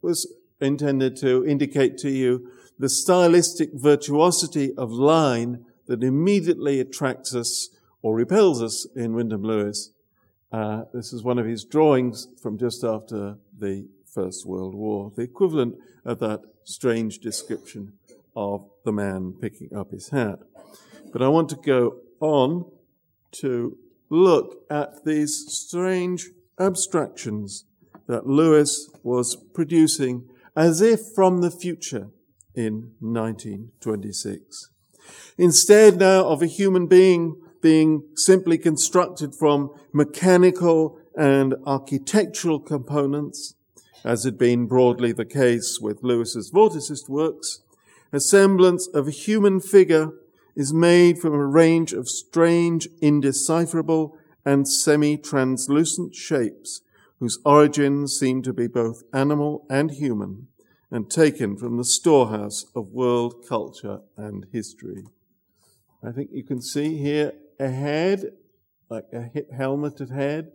was 0.00 0.32
intended 0.60 1.16
to 1.16 1.44
indicate 1.44 1.98
to 1.98 2.10
you 2.10 2.52
the 2.78 2.88
stylistic 2.88 3.70
virtuosity 3.74 4.72
of 4.76 4.90
line 4.90 5.64
that 5.86 6.02
immediately 6.02 6.80
attracts 6.80 7.34
us 7.34 7.70
or 8.02 8.14
repels 8.14 8.62
us 8.62 8.86
in 8.94 9.14
Wyndham 9.14 9.42
Lewis 9.42 9.90
uh, 10.50 10.84
this 10.94 11.12
is 11.12 11.22
one 11.22 11.38
of 11.38 11.46
his 11.46 11.64
drawings 11.64 12.26
from 12.42 12.56
just 12.58 12.82
after 12.82 13.36
the 13.58 13.86
First 14.06 14.46
World 14.46 14.74
War, 14.74 15.12
the 15.14 15.22
equivalent 15.22 15.76
of 16.04 16.20
that 16.20 16.40
strange 16.64 17.18
description 17.18 17.92
of 18.34 18.66
the 18.84 18.92
man 18.92 19.34
picking 19.38 19.74
up 19.76 19.90
his 19.90 20.08
hat. 20.08 20.38
But 21.12 21.22
I 21.22 21.28
want 21.28 21.50
to 21.50 21.56
go 21.56 21.96
on 22.20 22.70
to 23.32 23.76
look 24.08 24.64
at 24.70 25.04
these 25.04 25.44
strange 25.48 26.28
abstractions 26.58 27.66
that 28.06 28.26
Lewis 28.26 28.88
was 29.02 29.36
producing 29.36 30.24
as 30.56 30.80
if 30.80 31.00
from 31.14 31.42
the 31.42 31.50
future 31.50 32.08
in 32.58 32.90
1926. 32.98 34.70
Instead 35.38 35.98
now 35.98 36.26
of 36.26 36.42
a 36.42 36.46
human 36.46 36.86
being 36.86 37.36
being 37.60 38.02
simply 38.14 38.56
constructed 38.56 39.34
from 39.34 39.70
mechanical 39.92 40.98
and 41.16 41.56
architectural 41.66 42.60
components, 42.60 43.54
as 44.04 44.22
had 44.22 44.38
been 44.38 44.66
broadly 44.66 45.10
the 45.10 45.24
case 45.24 45.80
with 45.80 46.04
Lewis's 46.04 46.52
Vorticist 46.52 47.08
works, 47.08 47.62
a 48.12 48.20
semblance 48.20 48.86
of 48.88 49.08
a 49.08 49.12
human 49.12 49.60
figure 49.60 50.12
is 50.54 50.72
made 50.72 51.18
from 51.18 51.34
a 51.34 51.46
range 51.46 51.92
of 51.92 52.08
strange, 52.08 52.88
indecipherable, 53.00 54.16
and 54.44 54.68
semi-translucent 54.68 56.14
shapes 56.14 56.80
whose 57.18 57.40
origins 57.44 58.16
seem 58.16 58.40
to 58.42 58.52
be 58.52 58.68
both 58.68 59.02
animal 59.12 59.66
and 59.68 59.90
human 59.90 60.46
and 60.90 61.10
taken 61.10 61.56
from 61.56 61.76
the 61.76 61.84
storehouse 61.84 62.64
of 62.74 62.92
world 62.92 63.44
culture 63.46 64.00
and 64.16 64.46
history. 64.52 65.04
I 66.02 66.12
think 66.12 66.30
you 66.32 66.44
can 66.44 66.62
see 66.62 66.96
here 66.96 67.32
a 67.60 67.68
head, 67.68 68.32
like 68.88 69.06
a 69.12 69.30
helmeted 69.54 70.10
head, 70.10 70.52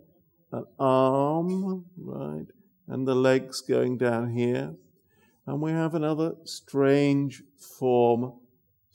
an 0.52 0.64
arm, 0.78 1.84
right, 1.96 2.46
and 2.88 3.06
the 3.06 3.14
legs 3.14 3.60
going 3.60 3.98
down 3.98 4.30
here. 4.30 4.74
And 5.46 5.60
we 5.60 5.72
have 5.72 5.94
another 5.94 6.34
strange 6.44 7.42
form 7.78 8.32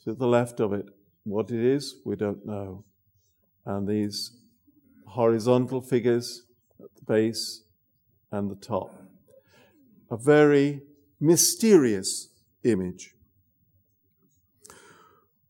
to 0.04 0.14
the 0.14 0.26
left 0.26 0.60
of 0.60 0.72
it. 0.72 0.86
What 1.24 1.50
it 1.50 1.64
is, 1.64 1.96
we 2.04 2.16
don't 2.16 2.44
know. 2.44 2.84
And 3.64 3.86
these 3.86 4.32
horizontal 5.06 5.80
figures 5.80 6.42
at 6.82 6.94
the 6.96 7.04
base 7.04 7.62
and 8.32 8.50
the 8.50 8.56
top. 8.56 8.94
A 10.10 10.16
very 10.16 10.82
mysterious 11.20 12.28
image. 12.64 13.14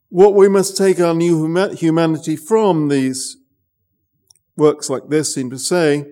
What 0.08 0.34
we 0.34 0.48
must 0.48 0.76
take 0.76 0.98
our 0.98 1.14
new 1.14 1.46
humanity 1.74 2.36
from 2.36 2.88
these 2.88 3.36
works 4.56 4.90
like 4.90 5.08
this 5.08 5.34
seem 5.34 5.50
to 5.50 5.58
say 5.58 6.06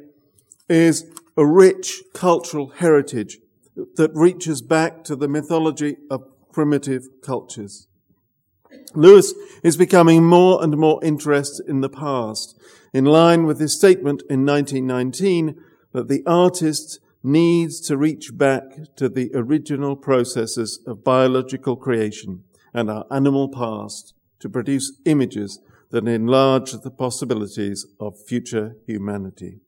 is 0.69 1.05
a 1.37 1.45
rich 1.45 2.03
cultural 2.15 2.69
heritage 2.71 3.39
that 3.97 4.11
reaches 4.15 4.63
back 4.63 5.05
to 5.05 5.17
the 5.17 5.29
mythology 5.29 5.97
of 6.11 6.25
primitive 6.53 7.09
cultures. 7.23 7.89
Lewis 8.95 9.35
is 9.63 9.77
becoming 9.77 10.25
more 10.25 10.63
and 10.63 10.77
more 10.77 11.03
interested 11.05 11.69
in 11.69 11.81
the 11.81 11.89
past, 11.89 12.59
in 12.93 13.05
line 13.05 13.45
with 13.45 13.61
his 13.61 13.77
statement 13.77 14.23
in 14.31 14.47
1919 14.47 15.61
that 15.93 16.09
the 16.09 16.23
artist 16.27 17.01
needs 17.23 17.81
to 17.81 17.97
reach 17.97 18.37
back 18.37 18.63
to 18.97 19.09
the 19.09 19.31
original 19.35 19.97
processes 19.97 20.81
of 20.87 21.05
biological 21.05 21.77
creation 21.77 22.45
and 22.73 22.91
our 22.91 23.07
animal 23.11 23.49
past 23.49 24.15
to 24.41 24.49
produce 24.49 25.01
images 25.05 25.61
that 25.91 26.07
enlarge 26.07 26.73
the 26.73 26.91
possibilities 26.91 27.87
of 27.99 28.15
future 28.27 28.77
humanity. 28.87 29.61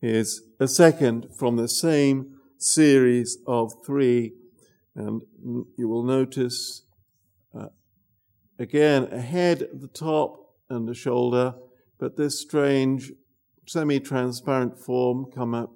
Here's 0.00 0.42
a 0.60 0.68
second 0.68 1.28
from 1.36 1.56
the 1.56 1.68
same 1.68 2.36
series 2.58 3.38
of 3.46 3.72
three. 3.84 4.32
And 4.94 5.22
you 5.76 5.88
will 5.88 6.04
notice 6.04 6.82
uh, 7.58 7.68
again 8.58 9.08
a 9.10 9.20
head 9.20 9.62
at 9.62 9.80
the 9.80 9.88
top 9.88 10.54
and 10.70 10.88
a 10.88 10.94
shoulder, 10.94 11.54
but 11.98 12.16
this 12.16 12.40
strange 12.40 13.12
semi-transparent 13.66 14.78
form 14.78 15.26
come 15.34 15.54
up, 15.54 15.72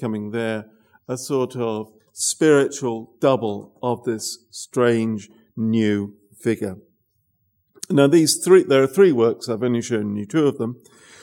coming 0.00 0.30
there, 0.30 0.66
a 1.06 1.16
sort 1.16 1.56
of 1.56 1.92
spiritual 2.12 3.14
double 3.20 3.78
of 3.82 4.04
this 4.04 4.46
strange 4.50 5.28
new 5.56 6.14
figure. 6.40 6.76
Now 7.90 8.06
these 8.06 8.36
three, 8.44 8.64
there 8.64 8.82
are 8.82 8.88
three 8.88 9.12
works, 9.12 9.48
I've 9.48 9.62
only 9.62 9.82
shown 9.82 10.16
you 10.16 10.26
two 10.26 10.46
of 10.46 10.58
them. 10.58 10.76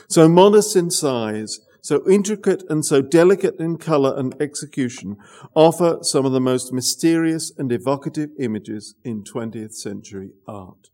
So 0.08 0.28
modest 0.28 0.76
in 0.76 0.90
size, 0.90 1.60
so 1.82 2.02
intricate 2.10 2.64
and 2.70 2.84
so 2.84 3.02
delicate 3.02 3.60
in 3.60 3.78
color 3.78 4.18
and 4.18 4.36
execution, 4.42 5.18
offer 5.54 6.00
some 6.02 6.26
of 6.26 6.32
the 6.32 6.42
most 6.42 6.74
mysterious 6.74 7.52
and 7.58 7.72
evocative 7.72 8.32
images 8.40 8.96
in 9.04 9.24
20th 9.24 9.74
century 9.74 10.32
art. 10.48 10.90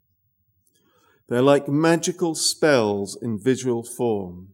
They're 1.29 1.41
like 1.41 1.69
magical 1.69 2.35
spells 2.35 3.17
in 3.21 3.39
visual 3.39 3.83
form. 3.83 4.49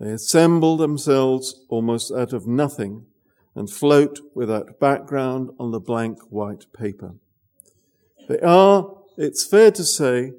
They 0.00 0.12
assemble 0.12 0.78
themselves 0.78 1.66
almost 1.68 2.10
out 2.10 2.32
of 2.32 2.46
nothing 2.46 3.04
and 3.54 3.68
float 3.68 4.18
without 4.34 4.80
background 4.80 5.50
on 5.58 5.72
the 5.72 5.80
blank 5.80 6.18
white 6.30 6.72
paper. 6.72 7.16
They 8.26 8.38
are, 8.40 8.96
it's 9.18 9.44
fair 9.44 9.70
to 9.72 9.84
say, 9.84 10.32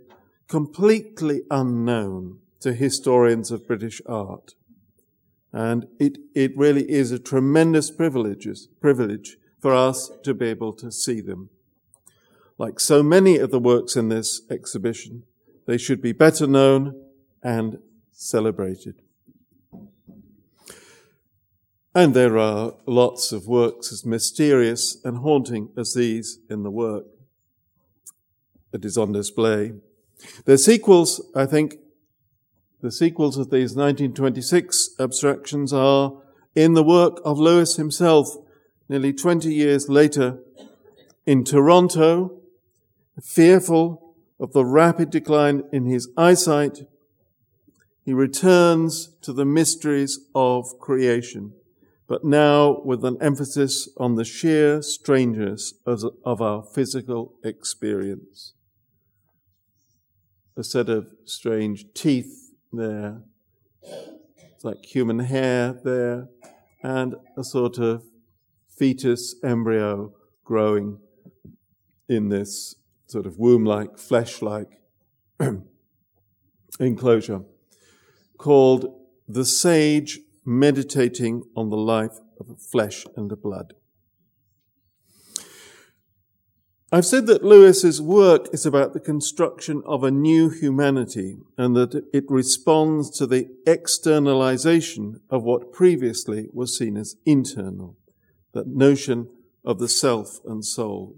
completely 0.47 1.43
unknown 1.52 2.39
to 2.62 2.74
historians 2.74 3.52
of 3.52 3.67
British 3.67 4.02
art. 4.08 4.56
And 5.54 5.88
it, 6.00 6.17
it 6.34 6.58
really 6.58 6.89
is 6.89 7.12
a 7.12 7.19
tremendous 7.19 7.91
privilege, 7.91 8.47
privilege 8.80 9.38
for 9.60 9.76
us 9.76 10.10
to 10.24 10.34
be 10.34 10.47
able 10.47 10.74
to 10.74 10.91
see 10.91 11.21
them. 11.21 11.50
Like 12.58 12.80
so 12.80 13.04
many 13.04 13.38
of 13.38 13.52
the 13.52 13.60
works 13.60 13.95
in 13.95 14.10
this 14.10 14.41
exhibition, 14.50 15.24
they 15.67 15.78
should 15.78 16.02
be 16.02 16.13
better 16.13 16.47
known 16.47 17.00
and 17.43 17.80
celebrated. 18.12 19.02
And 21.93 22.13
there 22.13 22.38
are 22.38 22.75
lots 22.86 23.34
of 23.34 23.47
works 23.47 23.91
as 23.91 24.06
mysterious 24.06 24.97
and 25.04 25.17
haunting 25.17 25.71
as 25.75 25.93
these 25.93 26.39
in 26.49 26.63
the 26.63 26.71
work 26.71 27.04
that 28.71 28.86
is 28.86 28.97
on 28.97 29.12
display. 29.12 29.73
The 30.45 30.58
sequels, 30.58 31.19
I 31.36 31.45
think, 31.45 31.80
the 32.80 32.93
sequels 32.93 33.38
of 33.38 33.49
these 33.49 33.75
1926 33.75 34.91
abstractions 34.99 35.73
are 35.73 36.13
in 36.56 36.75
the 36.75 36.84
work 36.84 37.19
of 37.25 37.38
Lewis 37.38 37.75
himself 37.75 38.38
nearly 38.88 39.12
20 39.12 39.54
years 39.54 39.89
later 39.89 40.39
in 41.25 41.43
Toronto, 41.43 42.39
fearful 43.21 44.15
of 44.39 44.54
the 44.54 44.65
rapid 44.65 45.10
decline 45.10 45.63
in 45.73 45.86
his 45.86 46.10
eyesight, 46.17 46.88
he 48.04 48.13
returns 48.13 49.10
to 49.21 49.34
the 49.34 49.45
mysteries 49.45 50.19
of 50.34 50.80
creation 50.80 51.54
but 52.12 52.26
now 52.26 52.82
with 52.84 53.06
an 53.06 53.17
emphasis 53.21 53.88
on 53.95 54.15
the 54.15 54.26
sheer 54.26 54.82
strangeness 54.82 55.76
of 55.86 56.41
our 56.41 56.62
physical 56.62 57.36
experience. 57.41 58.52
A 60.58 60.63
set 60.65 60.89
of 60.89 61.08
strange 61.24 61.86
teeth 61.93 62.52
there, 62.74 63.21
it's 63.82 64.65
like 64.65 64.84
human 64.84 65.19
hair 65.19 65.80
there, 65.86 66.28
and 66.84 67.15
a 67.38 67.45
sort 67.45 67.78
of 67.78 68.04
fetus 68.67 69.36
embryo 69.41 70.13
growing 70.43 71.00
in 72.10 72.28
this 72.28 72.76
sort 73.08 73.26
of 73.26 73.39
womb 73.39 73.63
like, 73.63 73.97
flesh 73.97 74.41
like 74.41 74.82
enclosure 76.78 77.43
called 78.38 79.00
the 79.30 79.45
sage 79.45 80.19
meditating 80.45 81.43
on 81.56 81.69
the 81.69 81.77
life 81.77 82.19
of 82.39 82.60
flesh 82.62 83.06
and 83.15 83.30
blood. 83.41 83.73
I've 86.93 87.06
said 87.06 87.25
that 87.27 87.43
Lewis's 87.43 88.01
work 88.01 88.49
is 88.51 88.65
about 88.65 88.91
the 88.91 88.99
construction 88.99 89.82
of 89.86 90.04
a 90.04 90.12
new 90.12 90.49
humanity 90.49 91.38
and 91.58 91.73
that 91.77 92.04
it 92.12 92.25
responds 92.27 93.10
to 93.12 93.25
the 93.25 93.47
externalization 93.65 95.21
of 95.30 95.43
what 95.43 95.71
previously 95.71 96.49
was 96.51 96.77
seen 96.77 96.97
as 96.97 97.15
internal, 97.25 97.95
that 98.54 98.67
notion 98.67 99.30
of 99.63 99.80
the 99.80 99.88
self 99.88 100.41
and 100.45 100.65
soul. 100.65 101.15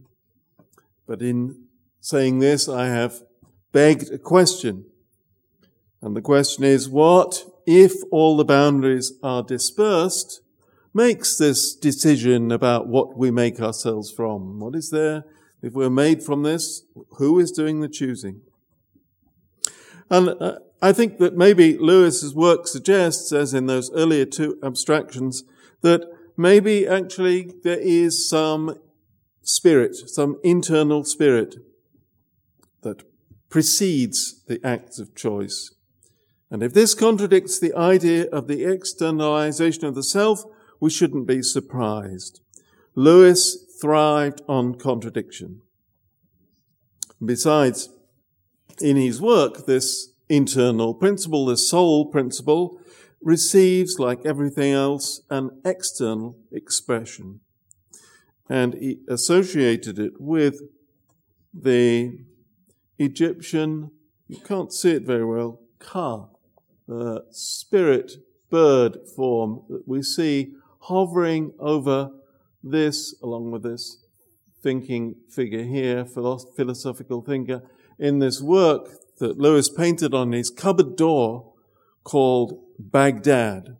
But 1.08 1.24
in 1.24 1.66
saying 2.00 2.38
this, 2.38 2.70
I 2.70 2.86
have 2.86 3.24
begged 3.72 4.12
a 4.12 4.20
question. 4.20 4.86
And 6.04 6.16
the 6.16 6.22
question 6.22 6.64
is, 6.64 6.88
what 6.88 7.46
if 7.66 7.94
all 8.12 8.38
the 8.38 8.46
boundaries 8.46 9.14
are 9.22 9.44
dispersed, 9.44 10.42
makes 10.94 11.38
this 11.38 11.76
decision 11.76 12.52
about 12.52 12.88
what 12.88 13.18
we 13.18 13.32
make 13.32 13.60
ourselves 13.60 14.12
from. 14.12 14.60
What 14.60 14.76
is 14.76 14.90
there? 14.90 15.26
If 15.62 15.74
we're 15.74 15.90
made 15.90 16.22
from 16.24 16.44
this, 16.44 16.84
who 17.18 17.40
is 17.40 17.52
doing 17.52 17.80
the 17.80 17.90
choosing? 17.90 18.42
And 20.10 20.30
uh, 20.30 20.60
I 20.82 20.92
think 20.92 21.18
that 21.20 21.36
maybe 21.36 21.78
Lewis's 21.78 22.36
work 22.36 22.68
suggests, 22.68 23.32
as 23.32 23.54
in 23.54 23.68
those 23.68 23.92
earlier 23.94 24.26
two 24.26 24.60
abstractions, 24.62 25.44
that 25.82 26.06
maybe 26.36 26.86
actually 26.86 27.54
there 27.64 27.80
is 27.80 28.30
some 28.30 28.78
spirit, 29.42 29.96
some 29.96 30.40
internal 30.44 31.04
spirit 31.04 31.56
that 32.82 33.04
precedes 33.50 34.44
the 34.48 34.60
acts 34.66 35.00
of 35.00 35.16
choice. 35.16 35.74
And 36.54 36.62
if 36.62 36.72
this 36.72 36.94
contradicts 36.94 37.60
the 37.60 37.74
idea 37.74 38.30
of 38.30 38.48
the 38.48 38.64
externalization 38.64 39.86
of 39.86 39.96
the 39.96 40.04
self, 40.04 40.44
we 40.80 40.92
shouldn't 40.92 41.26
be 41.26 41.42
surprised. 41.42 42.42
Lewis 42.94 43.58
thrived 43.82 44.44
on 44.48 44.76
contradiction. 44.76 45.62
Besides, 47.26 47.90
in 48.80 48.98
his 48.98 49.20
work, 49.20 49.66
this 49.66 50.14
internal 50.30 50.94
principle, 50.94 51.48
this 51.48 51.68
soul 51.68 52.12
principle, 52.12 52.80
receives, 53.20 53.98
like 53.98 54.24
everything 54.24 54.74
else, 54.74 55.22
an 55.32 55.60
external 55.66 56.38
expression. 56.52 57.40
And 58.48 58.76
he 58.76 59.00
associated 59.10 59.98
it 59.98 60.14
with 60.20 60.62
the 61.52 62.20
Egyptian, 63.00 63.90
you 64.28 64.38
can't 64.38 64.72
see 64.72 64.92
it 64.92 65.04
very 65.04 65.26
well, 65.26 65.60
Ka, 65.80 66.28
uh, 66.92 67.20
spirit 67.32 68.14
bird 68.50 68.98
form 69.16 69.64
that 69.70 69.88
we 69.88 70.02
see 70.02 70.54
hovering 70.82 71.54
over 71.60 72.12
this, 72.62 73.16
along 73.22 73.52
with 73.52 73.64
this 73.64 74.06
thinking 74.62 75.16
figure 75.30 75.64
here, 75.64 76.06
philosophical 76.06 77.22
thinker, 77.22 77.62
in 78.00 78.20
this 78.20 78.42
work 78.42 78.90
that 79.20 79.38
Lewis 79.38 79.70
painted 79.70 80.14
on 80.14 80.32
his 80.32 80.50
cupboard 80.50 80.96
door 80.96 81.54
called 82.04 82.60
Baghdad. 82.80 83.78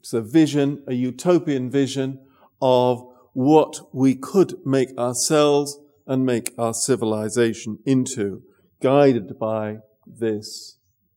It's 0.00 0.12
a 0.12 0.20
vision, 0.20 0.82
a 0.86 0.94
utopian 0.94 1.70
vision 1.70 2.20
of 2.60 3.04
what 3.32 3.80
we 3.92 4.14
could 4.14 4.54
make 4.64 4.96
ourselves 4.96 5.78
and 6.06 6.24
make 6.24 6.54
our 6.58 6.72
civilization 6.72 7.78
into, 7.84 8.42
guided 8.80 9.38
by 9.38 9.78
this 10.18 10.76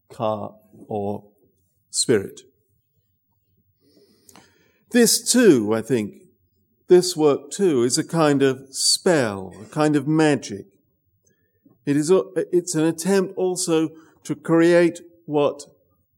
Ka 0.10 0.54
or 0.88 1.26
spirit. 1.90 2.42
This 4.92 5.32
too, 5.32 5.74
I 5.74 5.82
think, 5.82 6.24
this 6.88 7.16
work 7.16 7.52
too 7.52 7.84
is 7.84 7.98
a 7.98 8.04
kind 8.04 8.42
of 8.42 8.68
spell, 8.72 9.54
a 9.62 9.66
kind 9.66 9.96
of 9.96 10.08
magic. 10.08 10.66
It 11.86 11.96
is, 11.96 12.12
it's 12.36 12.76
an 12.76 12.84
attempt 12.84 13.38
also 13.38 13.92
to 14.26 14.36
create 14.36 15.00
what 15.26 15.64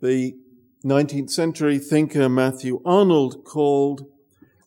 the 0.01 0.35
19th 0.83 1.29
century 1.29 1.77
thinker 1.77 2.27
Matthew 2.27 2.81
Arnold 2.83 3.45
called 3.45 4.07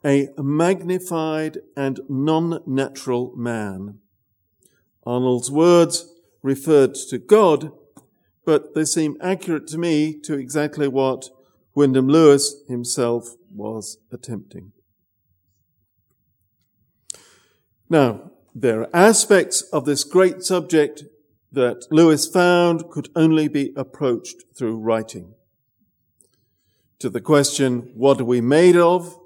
a 0.04 0.28
magnified 0.38 1.58
and 1.76 2.00
non-natural 2.08 3.34
man. 3.36 3.98
Arnold's 5.04 5.50
words 5.50 6.14
referred 6.42 6.94
to 6.94 7.18
God 7.18 7.72
but 8.46 8.74
they 8.74 8.84
seem 8.84 9.18
accurate 9.20 9.66
to 9.66 9.76
me 9.76 10.18
to 10.20 10.34
exactly 10.34 10.88
what 10.88 11.28
Wyndham 11.74 12.08
Lewis 12.08 12.62
himself 12.68 13.34
was 13.54 13.98
attempting. 14.10 14.72
Now, 17.90 18.30
there 18.54 18.82
are 18.82 18.96
aspects 18.96 19.62
of 19.72 19.84
this 19.84 20.04
great 20.04 20.42
subject 20.42 21.04
that 21.52 21.86
Lewis 21.90 22.26
found 22.26 22.88
could 22.90 23.08
only 23.14 23.48
be 23.48 23.72
approached 23.76 24.44
through 24.56 24.78
writing. 24.78 25.34
To 27.00 27.10
the 27.10 27.20
question, 27.20 27.90
what 27.94 28.20
are 28.20 28.24
we 28.24 28.40
made 28.40 28.76
of? 28.76 29.18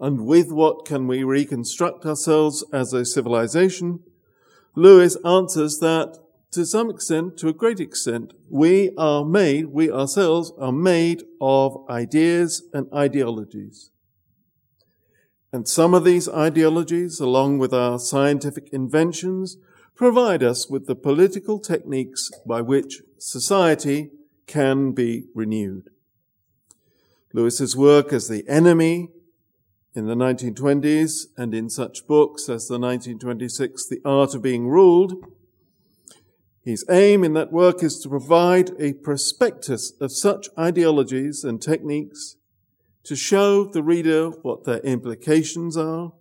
And 0.00 0.26
with 0.26 0.50
what 0.50 0.84
can 0.84 1.06
we 1.06 1.22
reconstruct 1.22 2.04
ourselves 2.04 2.64
as 2.72 2.92
a 2.92 3.04
civilization? 3.04 4.00
Lewis 4.74 5.16
answers 5.24 5.78
that 5.78 6.18
to 6.52 6.66
some 6.66 6.90
extent, 6.90 7.38
to 7.38 7.48
a 7.48 7.52
great 7.54 7.80
extent, 7.80 8.34
we 8.50 8.92
are 8.98 9.24
made, 9.24 9.66
we 9.66 9.90
ourselves 9.90 10.52
are 10.58 10.72
made 10.72 11.24
of 11.40 11.88
ideas 11.88 12.62
and 12.74 12.92
ideologies. 12.92 13.90
And 15.50 15.66
some 15.66 15.94
of 15.94 16.04
these 16.04 16.28
ideologies, 16.28 17.20
along 17.20 17.58
with 17.58 17.72
our 17.72 17.98
scientific 17.98 18.68
inventions, 18.70 19.56
provide 19.94 20.42
us 20.42 20.68
with 20.68 20.86
the 20.86 20.94
political 20.94 21.58
techniques 21.58 22.30
by 22.46 22.60
which 22.60 23.02
society 23.18 24.10
can 24.46 24.92
be 24.92 25.24
renewed. 25.34 25.88
Lewis's 27.32 27.74
work 27.74 28.12
as 28.12 28.28
the 28.28 28.46
enemy 28.46 29.08
in 29.94 30.06
the 30.06 30.14
1920s 30.14 31.26
and 31.36 31.54
in 31.54 31.70
such 31.70 32.06
books 32.06 32.48
as 32.50 32.68
the 32.68 32.78
1926 32.78 33.88
The 33.88 34.00
Art 34.04 34.34
of 34.34 34.42
Being 34.42 34.68
Ruled 34.68 35.14
his 36.64 36.84
aim 36.88 37.24
in 37.24 37.32
that 37.34 37.52
work 37.52 37.82
is 37.82 37.98
to 38.00 38.08
provide 38.08 38.70
a 38.78 38.92
prospectus 38.92 39.92
of 40.00 40.12
such 40.12 40.48
ideologies 40.58 41.42
and 41.42 41.60
techniques 41.60 42.36
to 43.04 43.16
show 43.16 43.64
the 43.64 43.82
reader 43.82 44.30
what 44.30 44.64
their 44.64 44.78
implications 44.78 45.76
are, 45.76 46.12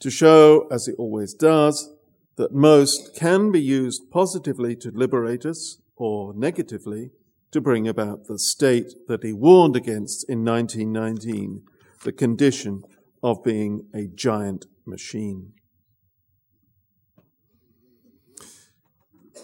to 0.00 0.10
show, 0.10 0.66
as 0.70 0.88
it 0.88 0.96
always 0.98 1.32
does, 1.32 1.92
that 2.36 2.52
most 2.52 3.14
can 3.14 3.52
be 3.52 3.60
used 3.60 4.10
positively 4.10 4.74
to 4.74 4.90
liberate 4.90 5.46
us 5.46 5.78
or 5.94 6.34
negatively 6.34 7.10
to 7.52 7.60
bring 7.60 7.86
about 7.86 8.26
the 8.26 8.38
state 8.38 8.94
that 9.08 9.22
he 9.22 9.32
warned 9.32 9.76
against 9.76 10.28
in 10.28 10.44
1919, 10.44 11.62
the 12.02 12.12
condition 12.12 12.82
of 13.22 13.44
being 13.44 13.86
a 13.94 14.06
giant 14.06 14.66
machine. 14.86 15.52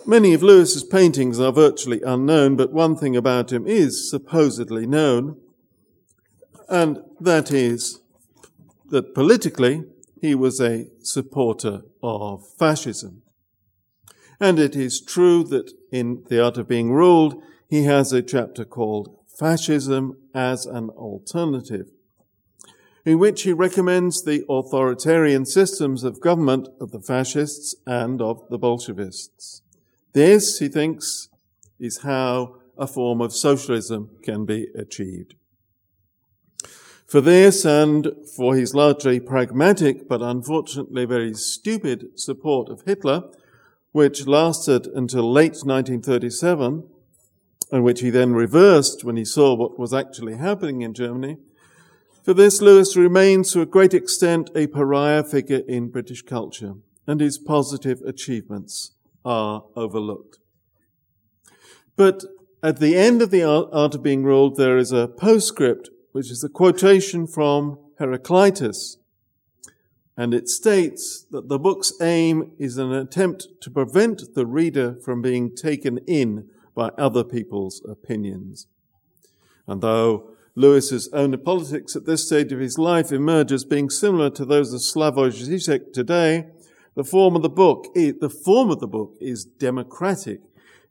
Many 0.08 0.34
of 0.34 0.42
Lewis's 0.44 0.84
paintings 0.84 1.40
are 1.40 1.50
virtually 1.50 2.00
unknown, 2.00 2.54
but 2.54 2.72
one 2.72 2.94
thing 2.94 3.16
about 3.16 3.50
him 3.50 3.66
is 3.66 4.08
supposedly 4.08 4.86
known, 4.86 5.36
and 6.68 7.00
that 7.18 7.50
is 7.50 7.98
that 8.88 9.16
politically 9.16 9.82
he 10.20 10.36
was 10.36 10.60
a 10.60 10.86
supporter 11.02 11.82
of 12.04 12.46
fascism. 12.56 13.22
And 14.38 14.60
it 14.60 14.76
is 14.76 15.00
true 15.00 15.42
that 15.42 15.72
in 15.90 16.22
The 16.28 16.40
Art 16.40 16.56
of 16.56 16.68
Being 16.68 16.92
Ruled, 16.92 17.42
he 17.68 17.82
has 17.82 18.12
a 18.12 18.22
chapter 18.22 18.64
called 18.64 19.18
Fascism 19.36 20.18
as 20.32 20.66
an 20.66 20.90
Alternative, 20.90 21.88
in 23.04 23.18
which 23.18 23.42
he 23.42 23.52
recommends 23.52 24.22
the 24.22 24.44
authoritarian 24.48 25.46
systems 25.46 26.04
of 26.04 26.20
government 26.20 26.68
of 26.80 26.92
the 26.92 27.00
fascists 27.00 27.74
and 27.88 28.22
of 28.22 28.48
the 28.50 28.58
Bolshevists. 28.58 29.62
This, 30.16 30.60
he 30.60 30.68
thinks, 30.68 31.28
is 31.78 31.98
how 31.98 32.56
a 32.78 32.86
form 32.86 33.20
of 33.20 33.34
socialism 33.34 34.16
can 34.22 34.46
be 34.46 34.68
achieved. 34.74 35.34
For 37.06 37.20
this 37.20 37.66
and 37.66 38.12
for 38.34 38.56
his 38.56 38.74
largely 38.74 39.20
pragmatic 39.20 40.08
but 40.08 40.22
unfortunately 40.22 41.04
very 41.04 41.34
stupid 41.34 42.18
support 42.18 42.70
of 42.70 42.80
Hitler, 42.86 43.24
which 43.92 44.26
lasted 44.26 44.86
until 44.86 45.30
late 45.30 45.58
1937, 45.66 46.88
and 47.70 47.84
which 47.84 48.00
he 48.00 48.08
then 48.08 48.32
reversed 48.32 49.04
when 49.04 49.18
he 49.18 49.24
saw 49.26 49.54
what 49.54 49.78
was 49.78 49.92
actually 49.92 50.38
happening 50.38 50.80
in 50.80 50.94
Germany, 50.94 51.36
for 52.24 52.32
this 52.32 52.62
Lewis 52.62 52.96
remains 52.96 53.52
to 53.52 53.60
a 53.60 53.66
great 53.66 53.92
extent 53.92 54.48
a 54.56 54.66
pariah 54.66 55.22
figure 55.22 55.62
in 55.68 55.90
British 55.90 56.22
culture, 56.22 56.76
and 57.06 57.20
his 57.20 57.36
positive 57.36 58.00
achievements 58.00 58.92
are 59.26 59.64
overlooked. 59.74 60.38
But 61.96 62.24
at 62.62 62.78
the 62.78 62.96
end 62.96 63.20
of 63.20 63.30
the 63.30 63.42
art 63.42 63.94
of 63.94 64.02
being 64.02 64.22
ruled, 64.22 64.56
there 64.56 64.78
is 64.78 64.92
a 64.92 65.08
postscript, 65.08 65.90
which 66.12 66.30
is 66.30 66.42
a 66.42 66.48
quotation 66.48 67.26
from 67.26 67.78
Heraclitus. 67.98 68.98
And 70.16 70.32
it 70.32 70.48
states 70.48 71.26
that 71.30 71.48
the 71.48 71.58
book's 71.58 71.92
aim 72.00 72.52
is 72.58 72.78
an 72.78 72.92
attempt 72.92 73.48
to 73.60 73.70
prevent 73.70 74.34
the 74.34 74.46
reader 74.46 74.96
from 75.04 75.20
being 75.20 75.54
taken 75.54 75.98
in 76.06 76.48
by 76.74 76.88
other 76.96 77.24
people's 77.24 77.82
opinions. 77.86 78.66
And 79.66 79.82
though 79.82 80.30
Lewis's 80.54 81.10
own 81.12 81.36
politics 81.38 81.96
at 81.96 82.06
this 82.06 82.26
stage 82.26 82.52
of 82.52 82.60
his 82.60 82.78
life 82.78 83.12
emerge 83.12 83.52
as 83.52 83.64
being 83.64 83.90
similar 83.90 84.30
to 84.30 84.44
those 84.46 84.72
of 84.72 84.80
Slavoj 84.80 85.32
Žižek 85.32 85.92
today, 85.92 86.46
the 86.96 87.04
form 87.04 87.36
of 87.36 87.42
the 87.42 87.48
book, 87.48 87.94
the 87.94 88.34
form 88.44 88.70
of 88.70 88.80
the 88.80 88.88
book 88.88 89.14
is 89.20 89.44
democratic 89.44 90.40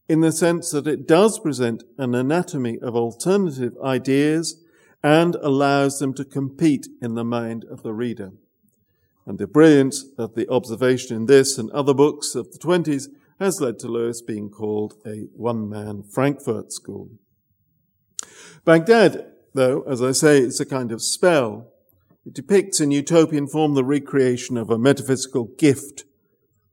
in 0.07 0.21
the 0.21 0.31
sense 0.31 0.69
that 0.69 0.87
it 0.87 1.07
does 1.07 1.39
present 1.39 1.83
an 1.97 2.13
anatomy 2.13 2.77
of 2.79 2.95
alternative 2.95 3.73
ideas 3.83 4.63
and 5.03 5.35
allows 5.35 5.97
them 5.99 6.13
to 6.13 6.23
compete 6.23 6.87
in 7.01 7.15
the 7.15 7.23
mind 7.23 7.65
of 7.65 7.81
the 7.81 7.93
reader. 7.93 8.31
And 9.25 9.39
the 9.39 9.47
brilliance 9.47 10.05
of 10.17 10.35
the 10.35 10.47
observation 10.47 11.17
in 11.17 11.25
this 11.25 11.57
and 11.57 11.71
other 11.71 11.95
books 11.95 12.35
of 12.35 12.51
the 12.51 12.59
20s 12.59 13.07
has 13.39 13.59
led 13.59 13.79
to 13.79 13.87
Lewis 13.87 14.21
being 14.21 14.49
called 14.51 14.93
a 15.05 15.27
one-man 15.35 16.03
Frankfurt 16.03 16.71
school. 16.71 17.09
Baghdad, 18.63 19.25
though, 19.55 19.81
as 19.81 20.03
I 20.03 20.11
say, 20.11 20.37
is 20.37 20.59
a 20.59 20.65
kind 20.65 20.91
of 20.91 21.01
spell 21.01 21.71
it 22.25 22.33
depicts 22.33 22.79
in 22.79 22.91
utopian 22.91 23.47
form 23.47 23.73
the 23.73 23.83
recreation 23.83 24.57
of 24.57 24.69
a 24.69 24.77
metaphysical 24.77 25.45
gift 25.57 26.05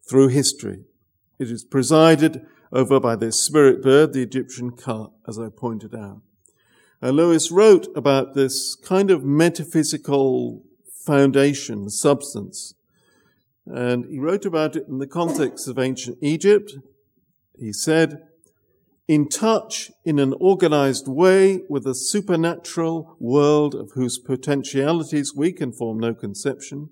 through 0.08 0.28
history. 0.28 0.84
It 1.38 1.50
is 1.50 1.64
presided 1.64 2.46
over 2.72 2.98
by 2.98 3.16
this 3.16 3.40
spirit 3.40 3.82
bird, 3.82 4.12
the 4.12 4.22
Egyptian 4.22 4.70
Ka, 4.70 5.10
as 5.28 5.38
I 5.38 5.48
pointed 5.50 5.94
out. 5.94 6.22
And 7.02 7.16
Lewis 7.16 7.50
wrote 7.50 7.88
about 7.94 8.34
this 8.34 8.76
kind 8.76 9.10
of 9.10 9.24
metaphysical 9.24 10.62
foundation, 11.04 11.90
substance. 11.90 12.74
And 13.66 14.06
he 14.06 14.18
wrote 14.18 14.46
about 14.46 14.76
it 14.76 14.86
in 14.88 14.98
the 14.98 15.06
context 15.06 15.68
of 15.68 15.78
ancient 15.78 16.18
Egypt. 16.20 16.74
He 17.58 17.72
said, 17.72 18.22
in 19.08 19.28
touch 19.28 19.90
in 20.04 20.18
an 20.18 20.34
organized 20.40 21.08
way 21.08 21.62
with 21.68 21.86
a 21.86 21.94
supernatural 21.94 23.16
world 23.18 23.74
of 23.74 23.90
whose 23.94 24.18
potentialities 24.18 25.34
we 25.34 25.52
can 25.52 25.72
form 25.72 25.98
no 25.98 26.14
conception, 26.14 26.90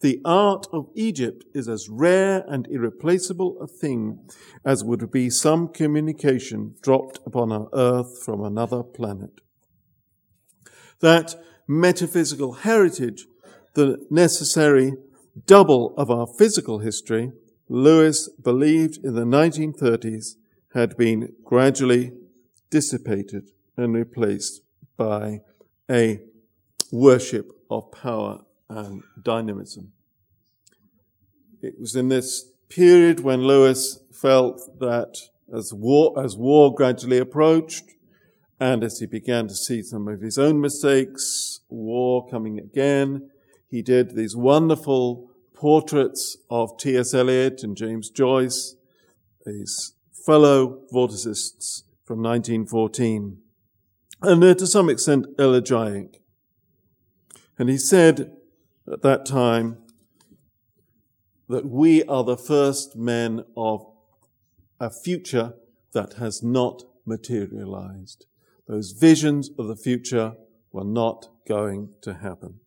the 0.00 0.20
art 0.24 0.66
of 0.72 0.90
Egypt 0.96 1.44
is 1.54 1.68
as 1.68 1.88
rare 1.88 2.44
and 2.48 2.66
irreplaceable 2.68 3.56
a 3.60 3.68
thing 3.68 4.18
as 4.64 4.82
would 4.82 5.10
be 5.12 5.30
some 5.30 5.68
communication 5.68 6.74
dropped 6.82 7.20
upon 7.24 7.52
our 7.52 7.68
earth 7.72 8.22
from 8.24 8.42
another 8.42 8.82
planet. 8.82 9.40
That 10.98 11.36
metaphysical 11.68 12.52
heritage, 12.52 13.26
the 13.74 14.04
necessary 14.10 14.94
double 15.46 15.94
of 15.96 16.10
our 16.10 16.26
physical 16.26 16.80
history, 16.80 17.30
Lewis 17.68 18.28
believed 18.28 18.98
in 19.04 19.14
the 19.14 19.24
1930s 19.24 20.34
had 20.74 20.96
been 20.96 21.32
gradually 21.44 22.12
dissipated 22.70 23.50
and 23.76 23.94
replaced 23.94 24.62
by 24.96 25.40
a 25.90 26.20
worship 26.90 27.50
of 27.70 27.90
power 27.92 28.40
and 28.68 29.02
dynamism. 29.22 29.92
It 31.60 31.78
was 31.78 31.94
in 31.94 32.08
this 32.08 32.50
period 32.68 33.20
when 33.20 33.42
Lewis 33.42 34.00
felt 34.12 34.78
that 34.80 35.16
as 35.54 35.72
war, 35.74 36.18
as 36.22 36.36
war 36.36 36.74
gradually 36.74 37.18
approached, 37.18 37.84
and 38.58 38.82
as 38.82 38.98
he 39.00 39.06
began 39.06 39.48
to 39.48 39.54
see 39.54 39.82
some 39.82 40.08
of 40.08 40.20
his 40.20 40.38
own 40.38 40.60
mistakes, 40.60 41.60
war 41.68 42.26
coming 42.28 42.58
again, 42.58 43.30
he 43.68 43.82
did 43.82 44.14
these 44.14 44.36
wonderful 44.36 45.30
portraits 45.52 46.36
of 46.48 46.76
T.S. 46.78 47.12
Eliot 47.12 47.62
and 47.62 47.76
James 47.76 48.08
Joyce, 48.08 48.76
these 49.44 49.94
fellow 50.24 50.80
vorticists 50.92 51.82
from 52.04 52.22
1914, 52.22 53.38
and 54.22 54.42
they're 54.42 54.54
to 54.54 54.66
some 54.66 54.88
extent 54.88 55.26
elegiac. 55.38 56.20
And 57.58 57.68
he 57.68 57.78
said 57.78 58.32
at 58.90 59.02
that 59.02 59.26
time 59.26 59.78
that 61.48 61.66
we 61.66 62.02
are 62.04 62.24
the 62.24 62.36
first 62.36 62.96
men 62.96 63.44
of 63.56 63.86
a 64.80 64.90
future 64.90 65.54
that 65.92 66.14
has 66.14 66.42
not 66.42 66.82
materialized. 67.04 68.26
Those 68.66 68.92
visions 68.92 69.50
of 69.58 69.68
the 69.68 69.76
future 69.76 70.34
were 70.72 70.84
not 70.84 71.28
going 71.46 71.90
to 72.02 72.14
happen. 72.14 72.60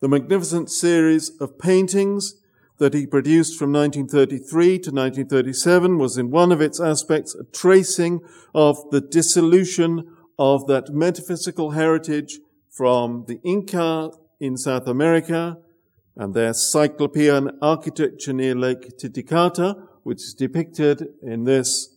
The 0.00 0.08
magnificent 0.08 0.70
series 0.70 1.30
of 1.40 1.58
paintings 1.58 2.40
that 2.78 2.94
he 2.94 3.06
produced 3.06 3.58
from 3.58 3.72
1933 3.72 4.66
to 4.80 4.90
1937 4.90 5.98
was 5.98 6.18
in 6.18 6.30
one 6.30 6.50
of 6.50 6.60
its 6.60 6.80
aspects 6.80 7.34
a 7.34 7.44
tracing 7.44 8.20
of 8.54 8.76
the 8.90 9.00
dissolution 9.00 10.06
of 10.38 10.66
that 10.66 10.92
metaphysical 10.92 11.70
heritage 11.70 12.40
from 12.68 13.24
the 13.28 13.40
Inca 13.44 14.10
in 14.40 14.56
South 14.56 14.88
America 14.88 15.58
and 16.16 16.34
their 16.34 16.52
Cyclopean 16.52 17.50
architecture 17.62 18.32
near 18.32 18.54
Lake 18.54 18.98
Titicaca, 18.98 19.76
which 20.02 20.22
is 20.22 20.34
depicted 20.34 21.08
in 21.22 21.44
this 21.44 21.94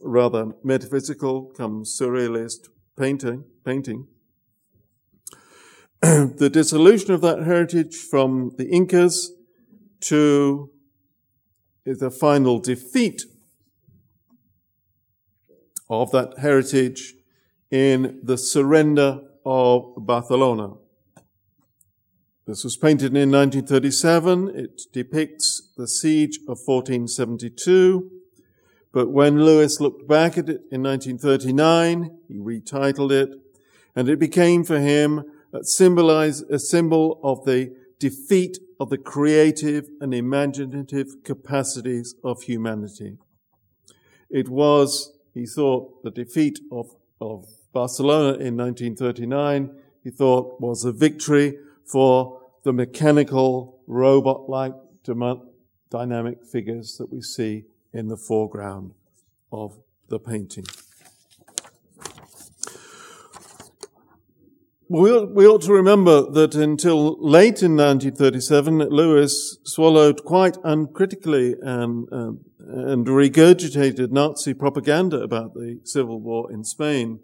rather 0.00 0.52
metaphysical, 0.62 1.52
come 1.56 1.84
surrealist 1.84 2.68
painting. 2.98 3.44
painting. 3.64 4.06
the 6.00 6.50
dissolution 6.52 7.12
of 7.12 7.20
that 7.22 7.42
heritage 7.42 7.96
from 7.96 8.52
the 8.56 8.68
Incas 8.68 9.32
to 10.00 10.70
the 11.84 12.10
final 12.10 12.58
defeat 12.58 13.22
of 15.88 16.10
that 16.10 16.38
heritage 16.38 17.14
in 17.70 18.20
the 18.22 18.36
surrender 18.36 19.20
of 19.44 19.94
Barcelona. 19.98 20.74
This 22.46 22.64
was 22.64 22.76
painted 22.76 23.16
in 23.16 23.30
1937. 23.30 24.52
It 24.54 24.82
depicts 24.92 25.70
the 25.76 25.88
siege 25.88 26.38
of 26.48 26.58
1472. 26.64 28.10
But 28.92 29.10
when 29.10 29.44
Lewis 29.44 29.80
looked 29.80 30.08
back 30.08 30.38
at 30.38 30.48
it 30.48 30.62
in 30.70 30.82
1939, 30.82 32.18
he 32.28 32.38
retitled 32.38 33.10
it, 33.10 33.30
and 33.94 34.08
it 34.08 34.18
became 34.18 34.64
for 34.64 34.78
him 34.78 35.24
a, 35.52 35.64
symbolize, 35.64 36.42
a 36.42 36.58
symbol 36.58 37.20
of 37.22 37.44
the 37.44 37.74
defeat 37.98 38.58
of 38.78 38.90
the 38.90 38.98
creative 38.98 39.88
and 40.00 40.14
imaginative 40.14 41.22
capacities 41.24 42.14
of 42.22 42.42
humanity. 42.42 43.16
It 44.30 44.48
was, 44.48 45.16
he 45.34 45.46
thought, 45.46 46.02
the 46.02 46.10
defeat 46.10 46.58
of, 46.70 46.94
of 47.20 47.46
Barcelona 47.72 48.38
in 48.38 48.56
1939, 48.56 49.70
he 50.02 50.10
thought 50.10 50.60
was 50.60 50.84
a 50.84 50.92
victory 50.92 51.58
for 51.84 52.40
the 52.64 52.72
mechanical, 52.72 53.80
robot-like 53.86 54.74
dynamic 55.90 56.44
figures 56.44 56.96
that 56.98 57.12
we 57.12 57.22
see 57.22 57.64
in 57.92 58.08
the 58.08 58.16
foreground 58.16 58.92
of 59.52 59.78
the 60.08 60.18
painting. 60.18 60.66
We, 64.88 65.10
ought 65.10 65.62
to 65.62 65.72
remember 65.72 66.30
that 66.30 66.54
until 66.54 67.18
late 67.20 67.60
in 67.60 67.76
1937, 67.76 68.78
Lewis 68.78 69.58
swallowed 69.64 70.24
quite 70.24 70.58
uncritically 70.62 71.56
and, 71.60 72.06
uh, 72.12 72.32
and 72.60 73.04
regurgitated 73.04 74.12
Nazi 74.12 74.54
propaganda 74.54 75.22
about 75.22 75.54
the 75.54 75.80
civil 75.82 76.20
war 76.20 76.52
in 76.52 76.62
Spain. 76.62 77.18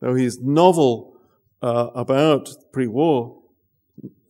Though 0.00 0.14
his 0.14 0.40
novel 0.40 1.18
uh, 1.60 1.88
about 1.94 2.48
pre-war 2.72 3.42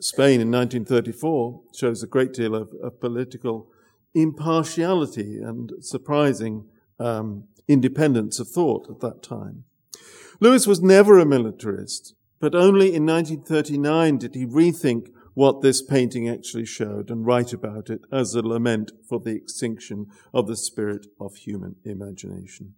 Spain 0.00 0.40
in 0.40 0.50
1934 0.50 1.62
shows 1.72 2.02
a 2.02 2.08
great 2.08 2.32
deal 2.32 2.56
of, 2.56 2.70
of 2.82 3.00
political 3.00 3.68
impartiality 4.12 5.38
and 5.40 5.72
surprising 5.80 6.64
um, 6.98 7.44
independence 7.68 8.40
of 8.40 8.48
thought 8.48 8.90
at 8.90 8.98
that 9.00 9.22
time. 9.22 9.62
Lewis 10.40 10.66
was 10.66 10.82
never 10.82 11.20
a 11.20 11.24
militarist. 11.24 12.15
But 12.38 12.54
only 12.54 12.94
in 12.94 13.06
1939 13.06 14.18
did 14.18 14.34
he 14.34 14.46
rethink 14.46 15.08
what 15.34 15.60
this 15.60 15.82
painting 15.82 16.28
actually 16.28 16.64
showed 16.64 17.10
and 17.10 17.26
write 17.26 17.52
about 17.52 17.90
it 17.90 18.00
as 18.10 18.34
a 18.34 18.40
lament 18.40 18.92
for 19.06 19.20
the 19.20 19.34
extinction 19.34 20.06
of 20.32 20.46
the 20.46 20.56
spirit 20.56 21.06
of 21.20 21.36
human 21.36 21.76
imagination. 21.84 22.74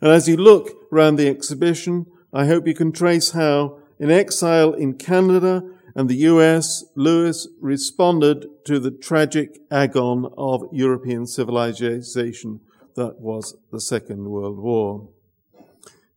And 0.00 0.10
as 0.10 0.28
you 0.28 0.36
look 0.36 0.70
around 0.92 1.16
the 1.16 1.28
exhibition, 1.28 2.06
I 2.32 2.46
hope 2.46 2.66
you 2.66 2.74
can 2.74 2.92
trace 2.92 3.32
how, 3.32 3.78
in 3.98 4.10
exile 4.10 4.72
in 4.74 4.94
Canada 4.94 5.64
and 5.94 6.08
the 6.08 6.16
US, 6.16 6.84
Lewis 6.94 7.48
responded 7.60 8.46
to 8.64 8.78
the 8.78 8.90
tragic 8.90 9.60
agon 9.70 10.32
of 10.38 10.68
European 10.72 11.26
civilization 11.26 12.60
that 12.94 13.20
was 13.20 13.56
the 13.70 13.80
Second 13.80 14.30
World 14.30 14.58
War. 14.58 15.08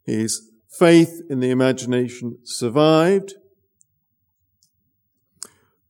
His 0.04 0.52
Faith 0.78 1.22
in 1.30 1.40
the 1.40 1.52
imagination 1.52 2.38
survived. 2.44 3.36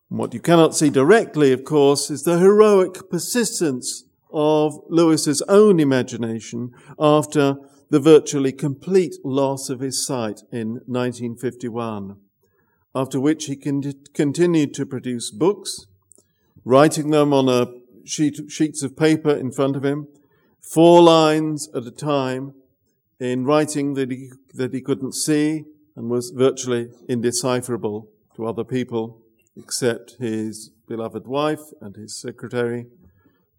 And 0.09 0.19
what 0.19 0.33
you 0.33 0.39
cannot 0.39 0.75
see 0.75 0.91
directly, 0.91 1.51
of 1.51 1.63
course, 1.63 2.11
is 2.11 2.21
the 2.21 2.37
heroic 2.37 3.09
persistence 3.09 4.03
of 4.31 4.79
Lewis's 4.89 5.41
own 5.43 5.79
imagination 5.79 6.71
after 6.99 7.57
the 7.89 7.99
virtually 7.99 8.51
complete 8.51 9.15
loss 9.23 9.69
of 9.69 9.79
his 9.79 10.05
sight 10.05 10.41
in 10.51 10.81
1951, 10.85 12.17
after 12.93 13.19
which 13.19 13.45
he 13.45 13.55
continued 13.55 14.73
to 14.75 14.85
produce 14.85 15.31
books, 15.31 15.87
writing 16.63 17.09
them 17.09 17.33
on 17.33 17.49
a 17.49 17.71
sheet, 18.03 18.51
sheets 18.51 18.83
of 18.83 18.95
paper 18.95 19.31
in 19.31 19.51
front 19.51 19.75
of 19.75 19.83
him, 19.83 20.07
four 20.61 21.01
lines 21.01 21.69
at 21.73 21.87
a 21.87 21.91
time, 21.91 22.53
in 23.19 23.45
writing 23.45 23.93
that 23.93 24.11
he, 24.11 24.31
that 24.53 24.73
he 24.73 24.81
couldn't 24.81 25.13
see 25.13 25.65
and 25.95 26.09
was 26.09 26.31
virtually 26.31 26.89
indecipherable 27.07 28.09
to 28.35 28.45
other 28.45 28.63
people 28.63 29.21
except 29.57 30.17
his 30.19 30.71
beloved 30.87 31.25
wife 31.25 31.61
and 31.81 31.95
his 31.95 32.19
secretary, 32.19 32.87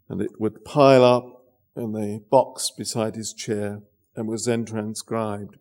and 0.09 0.21
it 0.21 0.39
would 0.39 0.65
pile 0.65 1.03
up 1.03 1.45
in 1.75 1.93
the 1.93 2.23
box 2.31 2.71
beside 2.77 3.15
his 3.15 3.33
chair 3.33 3.81
and 4.15 4.29
was 4.29 4.45
then 4.45 4.65
transcribed. 4.65 5.57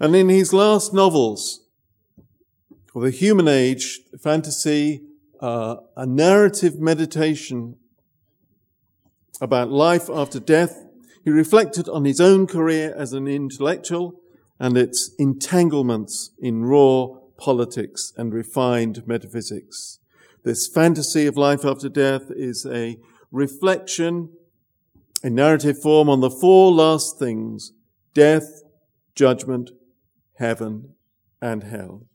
And 0.00 0.14
in 0.14 0.28
his 0.28 0.52
last 0.52 0.94
novels, 0.94 1.64
the 2.94 3.10
human 3.10 3.48
age, 3.48 4.00
fantasy, 4.20 5.02
uh, 5.40 5.76
a 5.96 6.06
narrative 6.06 6.78
meditation 6.78 7.76
about 9.40 9.70
life 9.70 10.08
after 10.08 10.38
death 10.38 10.84
he 11.24 11.30
reflected 11.30 11.88
on 11.88 12.04
his 12.04 12.20
own 12.20 12.46
career 12.46 12.94
as 12.96 13.12
an 13.12 13.26
intellectual 13.26 14.20
and 14.58 14.76
its 14.76 15.10
entanglements 15.18 16.30
in 16.40 16.64
raw 16.64 17.08
politics 17.36 18.12
and 18.16 18.32
refined 18.32 19.06
metaphysics. 19.06 19.98
This 20.44 20.68
fantasy 20.68 21.26
of 21.26 21.36
life 21.36 21.64
after 21.64 21.88
death 21.88 22.30
is 22.30 22.66
a 22.66 22.98
reflection 23.30 24.30
in 25.22 25.34
narrative 25.34 25.80
form 25.80 26.08
on 26.08 26.20
the 26.20 26.30
four 26.30 26.72
last 26.72 27.18
things, 27.18 27.72
death, 28.14 28.62
judgment, 29.14 29.70
heaven, 30.38 30.94
and 31.40 31.64
hell. 31.64 32.06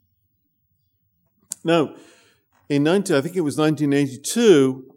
Now, 1.63 1.95
in 2.69 2.83
19, 2.83 3.15
I 3.15 3.21
think 3.21 3.35
it 3.35 3.41
was 3.41 3.57
1982, 3.57 4.95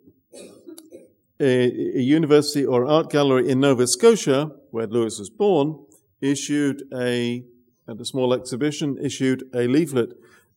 a, 1.40 1.98
a 1.98 2.02
university 2.02 2.64
or 2.64 2.86
art 2.86 3.10
gallery 3.10 3.48
in 3.48 3.60
Nova 3.60 3.86
Scotia, 3.86 4.52
where 4.70 4.86
Lewis 4.86 5.18
was 5.18 5.30
born, 5.30 5.78
issued 6.20 6.82
a, 6.94 7.44
at 7.88 8.00
a 8.00 8.04
small 8.04 8.34
exhibition, 8.34 8.98
issued 9.02 9.44
a 9.54 9.66
leaflet 9.66 10.10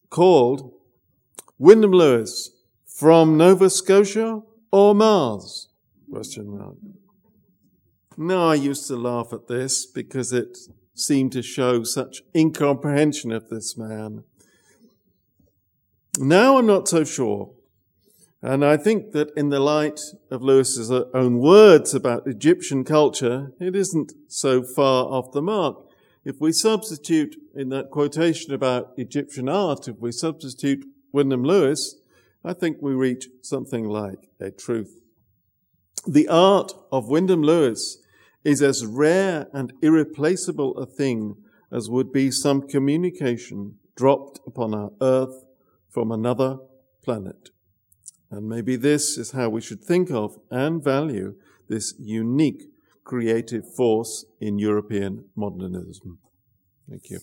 called 0.10 0.74
Wyndham 1.58 1.92
Lewis, 1.92 2.52
from 2.86 3.38
Nova 3.38 3.70
Scotia 3.70 4.42
or 4.72 4.94
Mars? 4.94 5.70
Question 6.12 6.58
mark. 6.58 6.76
Now 8.18 8.50
I 8.50 8.56
used 8.56 8.88
to 8.88 8.96
laugh 8.96 9.34
at 9.34 9.48
this 9.48 9.86
because 9.86 10.32
it 10.32 10.58
seemed 10.94 11.32
to 11.32 11.42
show 11.42 11.84
such 11.84 12.22
incomprehension 12.36 13.32
of 13.32 13.50
this 13.50 13.76
man. 13.76 14.24
Now 16.20 16.60
I'm 16.60 16.68
not 16.68 16.88
so 16.88 17.04
sure. 17.04 17.52
And 18.46 18.66
I 18.66 18.76
think 18.76 19.14
that 19.14 19.32
in 19.38 19.48
the 19.50 19.62
light 19.62 20.02
of 20.30 20.44
Lewis's 20.44 20.92
own 20.92 21.40
words 21.40 21.94
about 21.94 22.28
Egyptian 22.28 22.84
culture, 22.84 23.54
it 23.58 23.74
isn't 23.74 24.12
so 24.28 24.62
far 24.62 25.06
off 25.06 25.32
the 25.32 25.42
mark. 25.42 25.78
If 26.26 26.42
we 26.42 26.52
substitute 26.52 27.38
in 27.56 27.70
that 27.70 27.90
quotation 27.90 28.54
about 28.54 28.92
Egyptian 28.98 29.48
art, 29.48 29.88
if 29.88 29.98
we 29.98 30.12
substitute 30.12 30.84
Wyndham 31.14 31.46
Lewis, 31.46 31.96
I 32.44 32.52
think 32.52 32.80
we 32.82 32.92
reach 32.92 33.30
something 33.42 33.88
like 33.88 34.28
a 34.42 34.52
truth. 34.52 35.00
The 36.06 36.28
art 36.28 36.74
of 36.92 37.08
Wyndham 37.08 37.44
Lewis 37.44 38.00
is 38.44 38.62
as 38.62 38.86
rare 38.86 39.48
and 39.54 39.72
irreplaceable 39.82 40.78
a 40.78 40.86
thing 40.86 41.38
as 41.72 41.90
would 41.90 42.12
be 42.12 42.30
some 42.30 42.68
communication 42.68 43.76
dropped 43.96 44.42
upon 44.46 44.74
our 44.74 44.92
earth 45.00 45.46
from 45.90 46.12
another 46.12 46.58
planet. 47.06 47.53
And 48.34 48.50
maybe 48.50 48.76
this 48.76 49.20
is 49.20 49.30
how 49.30 49.50
we 49.50 49.62
should 49.62 49.84
think 49.84 50.10
of 50.10 50.40
and 50.50 50.84
value 50.84 51.36
this 51.70 51.94
unique 52.00 52.64
creative 53.04 53.64
force 53.76 54.26
in 54.42 54.58
European 54.58 55.26
modernism. 55.36 56.18
Thank 56.90 57.12
you. 57.12 57.20